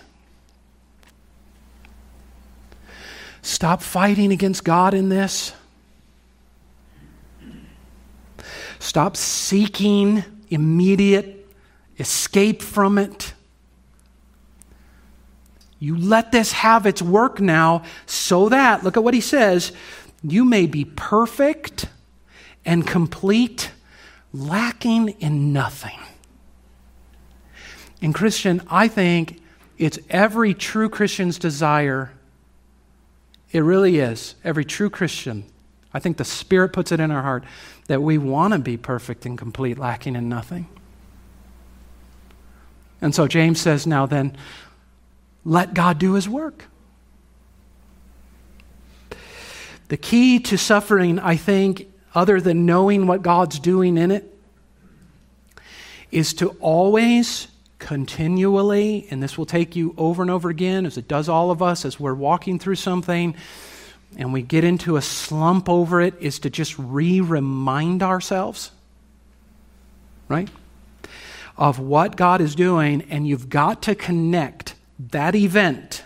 Stop 3.42 3.82
fighting 3.82 4.30
against 4.30 4.62
God 4.62 4.94
in 4.94 5.08
this. 5.08 5.52
Stop 8.78 9.16
seeking 9.16 10.22
immediate 10.50 11.43
escape 11.98 12.62
from 12.62 12.98
it. 12.98 13.34
You 15.78 15.96
let 15.96 16.32
this 16.32 16.52
have 16.52 16.86
its 16.86 17.02
work 17.02 17.40
now 17.40 17.82
so 18.06 18.48
that, 18.48 18.84
look 18.84 18.96
at 18.96 19.04
what 19.04 19.14
he 19.14 19.20
says, 19.20 19.72
you 20.22 20.44
may 20.44 20.66
be 20.66 20.84
perfect 20.84 21.86
and 22.64 22.86
complete, 22.86 23.70
lacking 24.32 25.10
in 25.20 25.52
nothing. 25.52 25.98
And, 28.00 28.14
Christian, 28.14 28.62
I 28.70 28.88
think 28.88 29.40
it's 29.76 29.98
every 30.08 30.54
true 30.54 30.88
Christian's 30.88 31.38
desire. 31.38 32.12
It 33.50 33.60
really 33.60 33.98
is. 33.98 34.34
Every 34.44 34.64
true 34.64 34.90
Christian. 34.90 35.44
I 35.92 36.00
think 36.00 36.16
the 36.16 36.24
Spirit 36.24 36.72
puts 36.72 36.92
it 36.92 37.00
in 37.00 37.10
our 37.10 37.22
heart 37.22 37.44
that 37.86 38.02
we 38.02 38.18
want 38.18 38.52
to 38.52 38.58
be 38.58 38.76
perfect 38.76 39.26
and 39.26 39.36
complete, 39.38 39.78
lacking 39.78 40.16
in 40.16 40.28
nothing. 40.28 40.66
And 43.04 43.14
so 43.14 43.28
James 43.28 43.60
says, 43.60 43.86
now 43.86 44.06
then, 44.06 44.34
let 45.44 45.74
God 45.74 45.98
do 45.98 46.14
his 46.14 46.26
work. 46.26 46.64
The 49.88 49.98
key 49.98 50.40
to 50.40 50.56
suffering, 50.56 51.18
I 51.18 51.36
think, 51.36 51.92
other 52.14 52.40
than 52.40 52.64
knowing 52.64 53.06
what 53.06 53.20
God's 53.20 53.58
doing 53.58 53.98
in 53.98 54.10
it, 54.10 54.34
is 56.10 56.32
to 56.34 56.56
always, 56.60 57.48
continually, 57.78 59.06
and 59.10 59.22
this 59.22 59.36
will 59.36 59.44
take 59.44 59.76
you 59.76 59.94
over 59.98 60.22
and 60.22 60.30
over 60.30 60.48
again, 60.48 60.86
as 60.86 60.96
it 60.96 61.06
does 61.06 61.28
all 61.28 61.50
of 61.50 61.60
us, 61.60 61.84
as 61.84 62.00
we're 62.00 62.14
walking 62.14 62.58
through 62.58 62.76
something 62.76 63.34
and 64.16 64.32
we 64.32 64.40
get 64.40 64.64
into 64.64 64.96
a 64.96 65.02
slump 65.02 65.68
over 65.68 66.00
it, 66.00 66.14
is 66.20 66.38
to 66.38 66.48
just 66.48 66.74
re 66.78 67.20
remind 67.20 68.02
ourselves, 68.02 68.70
right? 70.26 70.48
Of 71.56 71.78
what 71.78 72.16
God 72.16 72.40
is 72.40 72.54
doing, 72.54 73.02
and 73.10 73.26
you've 73.26 73.48
got 73.48 73.82
to 73.82 73.94
connect 73.94 74.74
that 75.10 75.34
event. 75.34 76.04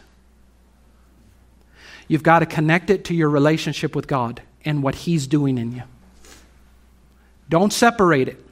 You've 2.06 2.22
got 2.22 2.40
to 2.40 2.46
connect 2.46 2.90
it 2.90 3.04
to 3.06 3.14
your 3.14 3.28
relationship 3.28 3.94
with 3.94 4.06
God 4.06 4.42
and 4.64 4.82
what 4.82 4.94
He's 4.94 5.26
doing 5.26 5.58
in 5.58 5.72
you. 5.72 5.82
Don't 7.48 7.72
separate 7.72 8.28
it. 8.28 8.44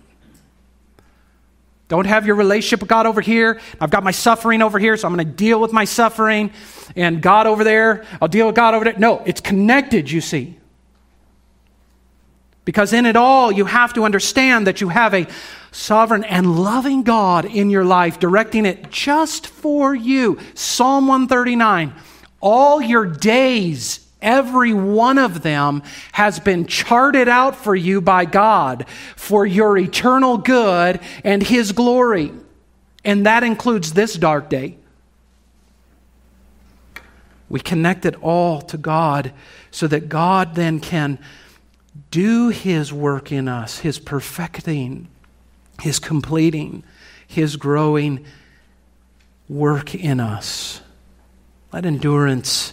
Don't 1.89 2.07
have 2.07 2.27
your 2.27 2.35
relationship 2.35 2.81
with 2.81 2.89
God 2.89 3.07
over 3.07 3.20
here. 3.20 3.61
I've 3.81 3.91
got 3.91 4.03
my 4.03 4.11
suffering 4.11 4.61
over 4.61 4.79
here, 4.79 4.97
so 4.97 5.07
I'm 5.07 5.14
going 5.14 5.27
to 5.27 5.33
deal 5.33 5.61
with 5.61 5.73
my 5.73 5.85
suffering. 5.85 6.51
And 6.97 7.23
God 7.23 7.47
over 7.47 7.62
there, 7.62 8.05
I'll 8.20 8.29
deal 8.29 8.47
with 8.47 8.57
God 8.57 8.75
over 8.75 8.85
there. 8.85 8.99
No, 8.99 9.23
it's 9.25 9.41
connected, 9.41 10.11
you 10.11 10.20
see. 10.20 10.59
Because 12.64 12.93
in 12.93 13.07
it 13.07 13.14
all, 13.14 13.53
you 13.53 13.66
have 13.66 13.95
to 13.95 14.05
understand 14.05 14.66
that 14.66 14.81
you 14.81 14.89
have 14.89 15.14
a 15.14 15.29
sovereign 15.77 16.24
and 16.24 16.59
loving 16.59 17.03
God 17.03 17.45
in 17.45 17.70
your 17.70 17.85
life, 17.85 18.18
directing 18.18 18.66
it 18.66 18.91
just 18.91 19.47
for 19.47 19.95
you. 19.95 20.39
Psalm 20.55 21.07
139 21.07 21.95
All 22.41 22.81
your 22.81 23.07
days 23.07 24.07
Every 24.22 24.72
one 24.72 25.18
of 25.18 25.43
them 25.43 25.83
has 26.12 26.41
been 26.41 26.66
charted 26.66 27.29
out 27.29 27.55
for 27.55 27.77
you 27.77 28.01
by 28.01 28.24
God 28.24 28.87
for 29.14 29.47
your 29.47 29.77
eternal 29.77 30.39
good 30.39 31.01
and 31.22 31.43
His 31.43 31.72
glory. 31.72 32.33
And 33.05 33.27
that 33.27 33.45
includes 33.45 33.93
this 33.93 34.14
dark 34.14 34.49
day. 34.49 34.79
We 37.49 37.61
connect 37.61 38.05
it 38.05 38.16
all 38.22 38.62
to 38.62 38.77
God 38.77 39.33
so 39.70 39.87
that 39.87 40.09
God 40.09 40.55
then 40.57 40.81
can 40.81 41.18
do 42.11 42.49
His 42.49 42.93
work 42.93 43.31
in 43.31 43.47
us, 43.47 43.79
His 43.79 43.99
perfecting, 44.01 45.09
His 45.81 45.99
completing, 45.99 46.85
His 47.27 47.57
growing 47.57 48.24
work 49.49 49.95
in 49.95 50.20
us. 50.20 50.81
Let 51.72 51.85
endurance 51.85 52.72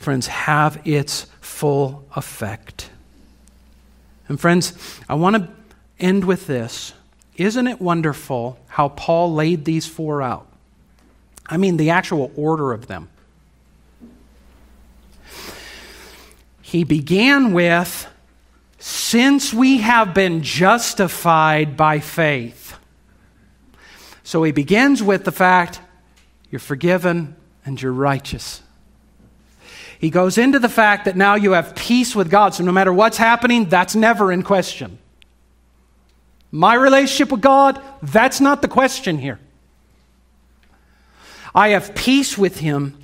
friends, 0.00 0.26
have 0.28 0.80
its 0.86 1.26
full 1.40 2.04
effect. 2.16 2.90
And, 4.28 4.40
friends, 4.40 4.72
I 5.08 5.14
want 5.14 5.36
to 5.36 5.48
end 5.98 6.24
with 6.24 6.46
this. 6.46 6.94
Isn't 7.36 7.66
it 7.66 7.80
wonderful 7.80 8.58
how 8.66 8.88
Paul 8.88 9.34
laid 9.34 9.64
these 9.64 9.86
four 9.86 10.22
out? 10.22 10.46
I 11.46 11.58
mean, 11.58 11.76
the 11.76 11.90
actual 11.90 12.32
order 12.34 12.72
of 12.72 12.86
them. 12.86 13.08
He 16.62 16.84
began 16.84 17.52
with, 17.52 18.06
since 18.80 19.52
we 19.52 19.78
have 19.78 20.14
been 20.14 20.42
justified 20.42 21.76
by 21.76 22.00
faith. 22.00 22.76
So 24.22 24.42
he 24.42 24.52
begins 24.52 25.02
with 25.02 25.24
the 25.24 25.32
fact 25.32 25.80
you're 26.50 26.60
forgiven 26.60 27.36
and 27.64 27.80
you're 27.80 27.92
righteous. 27.92 28.62
He 29.98 30.08
goes 30.08 30.38
into 30.38 30.58
the 30.58 30.70
fact 30.70 31.04
that 31.04 31.14
now 31.14 31.34
you 31.34 31.52
have 31.52 31.76
peace 31.76 32.16
with 32.16 32.30
God. 32.30 32.54
So 32.54 32.64
no 32.64 32.72
matter 32.72 32.90
what's 32.90 33.18
happening, 33.18 33.66
that's 33.66 33.94
never 33.94 34.32
in 34.32 34.42
question. 34.42 34.98
My 36.50 36.74
relationship 36.74 37.30
with 37.30 37.42
God, 37.42 37.80
that's 38.02 38.40
not 38.40 38.62
the 38.62 38.68
question 38.68 39.18
here. 39.18 39.38
I 41.54 41.68
have 41.70 41.94
peace 41.94 42.38
with 42.38 42.60
Him. 42.60 42.96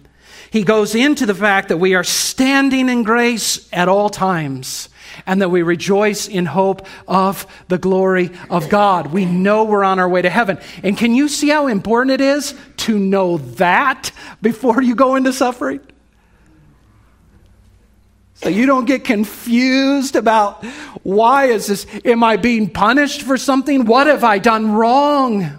He 0.51 0.65
goes 0.65 0.95
into 0.95 1.27
the 1.27 1.35
fact 1.35 1.69
that 1.69 1.77
we 1.77 1.95
are 1.95 2.05
standing 2.05 2.89
in 2.89 3.03
grace 3.03 3.69
at 3.75 3.89
all 3.89 4.09
times 4.09 4.89
and 5.25 5.41
that 5.41 5.49
we 5.49 5.63
rejoice 5.63 6.29
in 6.29 6.47
hope 6.47 6.87
of 7.09 7.47
the 7.69 7.79
glory 7.79 8.31
of 8.51 8.69
God. 8.69 9.09
We 9.09 9.25
know 9.25 9.65
we're 9.65 9.85
on 9.85 9.99
our 9.99 10.09
way 10.09 10.23
to 10.23 10.31
heaven. 10.31 10.59
And 10.83 10.97
can 10.97 11.15
you 11.15 11.29
see 11.29 11.49
how 11.49 11.69
important 11.69 12.13
it 12.13 12.21
is 12.21 12.55
to 12.79 12.99
know 12.99 13.39
that 13.39 14.13
before 14.43 14.83
you 14.83 14.95
go 14.95 15.15
into 15.15 15.33
suffering? 15.33 15.81
So 18.35 18.51
you 18.51 18.67
don't 18.67 18.85
get 18.85 19.05
confused 19.05 20.15
about 20.15 20.63
why 21.03 21.47
is 21.47 21.69
this? 21.69 21.87
Am 22.05 22.23
I 22.23 22.37
being 22.37 22.69
punished 22.69 23.23
for 23.23 23.39
something? 23.39 23.87
What 23.87 24.09
have 24.09 24.25
I 24.25 24.39
done 24.39 24.73
wrong? 24.73 25.59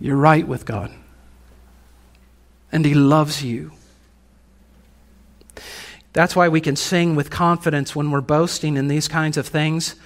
You're 0.00 0.16
right 0.16 0.46
with 0.46 0.64
God. 0.64 0.92
And 2.72 2.84
He 2.84 2.94
loves 2.94 3.42
you. 3.42 3.72
That's 6.16 6.34
why 6.34 6.48
we 6.48 6.62
can 6.62 6.76
sing 6.76 7.14
with 7.14 7.28
confidence 7.28 7.94
when 7.94 8.10
we're 8.10 8.22
boasting 8.22 8.78
in 8.78 8.88
these 8.88 9.06
kinds 9.06 9.36
of 9.36 9.46
things. 9.46 9.96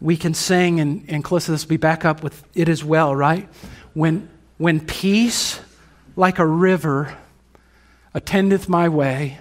We 0.00 0.16
can 0.16 0.32
sing, 0.32 0.78
and, 0.78 1.04
and 1.08 1.24
Calista, 1.24 1.50
let's 1.50 1.64
be 1.64 1.76
back 1.76 2.04
up 2.04 2.22
with 2.22 2.44
it 2.54 2.68
as 2.68 2.84
well, 2.84 3.16
right? 3.16 3.48
When, 3.92 4.30
when 4.58 4.78
peace 4.78 5.58
like 6.14 6.38
a 6.38 6.46
river 6.46 7.18
attendeth 8.14 8.68
my 8.68 8.88
way, 8.88 9.40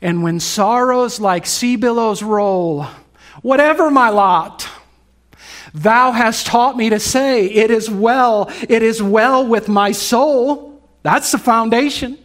and 0.00 0.22
when 0.22 0.40
sorrows 0.40 1.20
like 1.20 1.44
sea 1.44 1.76
billows 1.76 2.22
roll, 2.22 2.86
whatever 3.42 3.90
my 3.90 4.08
lot, 4.08 4.66
thou 5.74 6.10
hast 6.10 6.46
taught 6.46 6.74
me 6.74 6.88
to 6.88 6.98
say, 6.98 7.44
It 7.44 7.70
is 7.70 7.90
well, 7.90 8.50
it 8.66 8.82
is 8.82 9.02
well 9.02 9.46
with 9.46 9.68
my 9.68 9.92
soul. 9.92 10.82
That's 11.02 11.32
the 11.32 11.38
foundation. 11.38 12.16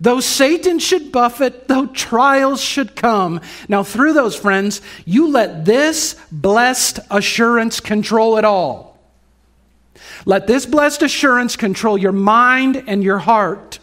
Though 0.00 0.20
Satan 0.20 0.78
should 0.78 1.12
buffet, 1.12 1.68
though 1.68 1.86
trials 1.86 2.60
should 2.60 2.96
come. 2.96 3.40
Now, 3.68 3.82
through 3.82 4.12
those 4.12 4.36
friends, 4.36 4.80
you 5.04 5.30
let 5.30 5.64
this 5.64 6.16
blessed 6.32 7.00
assurance 7.10 7.80
control 7.80 8.36
it 8.36 8.44
all. 8.44 8.98
Let 10.26 10.46
this 10.46 10.66
blessed 10.66 11.02
assurance 11.02 11.56
control 11.56 11.98
your 11.98 12.12
mind 12.12 12.82
and 12.86 13.04
your 13.04 13.18
heart 13.18 13.78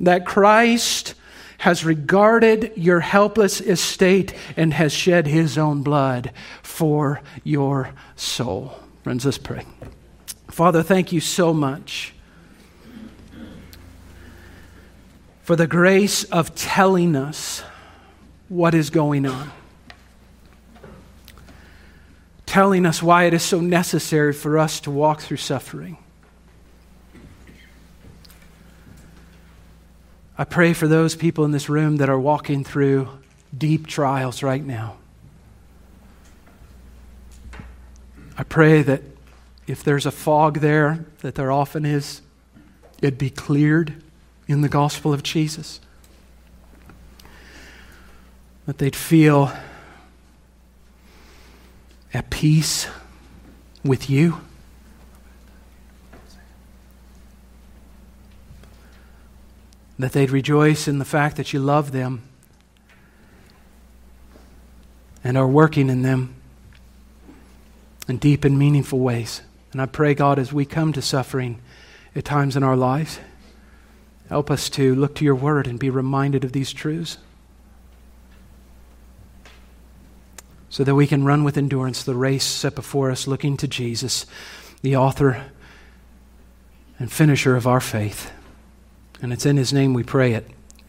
that 0.00 0.26
Christ 0.26 1.14
has 1.58 1.84
regarded 1.84 2.72
your 2.76 3.00
helpless 3.00 3.60
estate 3.60 4.32
and 4.56 4.72
has 4.74 4.92
shed 4.92 5.26
his 5.26 5.58
own 5.58 5.82
blood 5.82 6.30
for 6.62 7.20
your 7.42 7.90
soul. 8.16 8.78
Friends, 9.02 9.24
let's 9.24 9.38
pray. 9.38 9.64
Father, 10.48 10.82
thank 10.82 11.10
you 11.12 11.20
so 11.20 11.52
much 11.52 12.12
for 15.48 15.56
the 15.56 15.66
grace 15.66 16.24
of 16.24 16.54
telling 16.54 17.16
us 17.16 17.62
what 18.50 18.74
is 18.74 18.90
going 18.90 19.24
on, 19.24 19.50
telling 22.44 22.84
us 22.84 23.02
why 23.02 23.24
it 23.24 23.32
is 23.32 23.42
so 23.42 23.58
necessary 23.58 24.34
for 24.34 24.58
us 24.58 24.78
to 24.78 24.90
walk 24.90 25.22
through 25.22 25.38
suffering. 25.38 25.96
I 30.36 30.44
pray 30.44 30.74
for 30.74 30.86
those 30.86 31.16
people 31.16 31.46
in 31.46 31.50
this 31.50 31.70
room 31.70 31.96
that 31.96 32.10
are 32.10 32.20
walking 32.20 32.62
through 32.62 33.08
deep 33.56 33.86
trials 33.86 34.42
right 34.42 34.62
now. 34.62 34.98
I 38.36 38.42
pray 38.42 38.82
that 38.82 39.00
if 39.66 39.82
there's 39.82 40.04
a 40.04 40.10
fog 40.10 40.58
there, 40.58 41.06
that 41.22 41.36
there 41.36 41.50
often 41.50 41.86
is, 41.86 42.20
it'd 43.00 43.16
be 43.16 43.30
cleared 43.30 44.02
in 44.48 44.62
the 44.62 44.68
gospel 44.68 45.12
of 45.12 45.22
Jesus. 45.22 45.78
That 48.66 48.78
they'd 48.78 48.96
feel 48.96 49.52
at 52.12 52.30
peace 52.30 52.88
with 53.84 54.10
you. 54.10 54.40
that 59.98 60.12
they'd 60.12 60.30
rejoice 60.30 60.86
in 60.86 60.98
the 60.98 61.04
fact 61.04 61.36
that 61.36 61.52
you 61.52 61.58
love 61.58 61.90
them 61.90 62.22
and 65.24 65.36
are 65.36 65.48
working 65.48 65.90
in 65.90 66.02
them 66.02 66.34
in 68.06 68.16
deep 68.16 68.44
and 68.44 68.58
meaningful 68.58 69.00
ways. 69.00 69.42
And 69.72 69.82
I 69.82 69.86
pray, 69.86 70.14
God, 70.14 70.38
as 70.38 70.52
we 70.52 70.64
come 70.64 70.92
to 70.92 71.02
suffering 71.02 71.60
at 72.14 72.24
times 72.24 72.56
in 72.56 72.62
our 72.62 72.76
lives, 72.76 73.18
help 74.28 74.50
us 74.50 74.68
to 74.70 74.94
look 74.94 75.14
to 75.16 75.24
your 75.24 75.34
word 75.34 75.66
and 75.66 75.78
be 75.78 75.90
reminded 75.90 76.44
of 76.44 76.52
these 76.52 76.72
truths 76.72 77.18
so 80.70 80.84
that 80.84 80.94
we 80.94 81.06
can 81.06 81.24
run 81.24 81.44
with 81.44 81.56
endurance 81.56 82.02
the 82.02 82.14
race 82.14 82.44
set 82.44 82.74
before 82.74 83.10
us, 83.10 83.26
looking 83.26 83.56
to 83.56 83.66
Jesus, 83.66 84.26
the 84.82 84.96
author 84.96 85.46
and 86.98 87.10
finisher 87.10 87.56
of 87.56 87.66
our 87.66 87.80
faith. 87.80 88.30
And 89.22 89.32
it's 89.32 89.46
in 89.46 89.56
his 89.56 89.72
name 89.72 89.94
we 89.94 90.02
pray 90.02 90.34
it. 90.34 90.46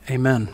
Amen. 0.09 0.49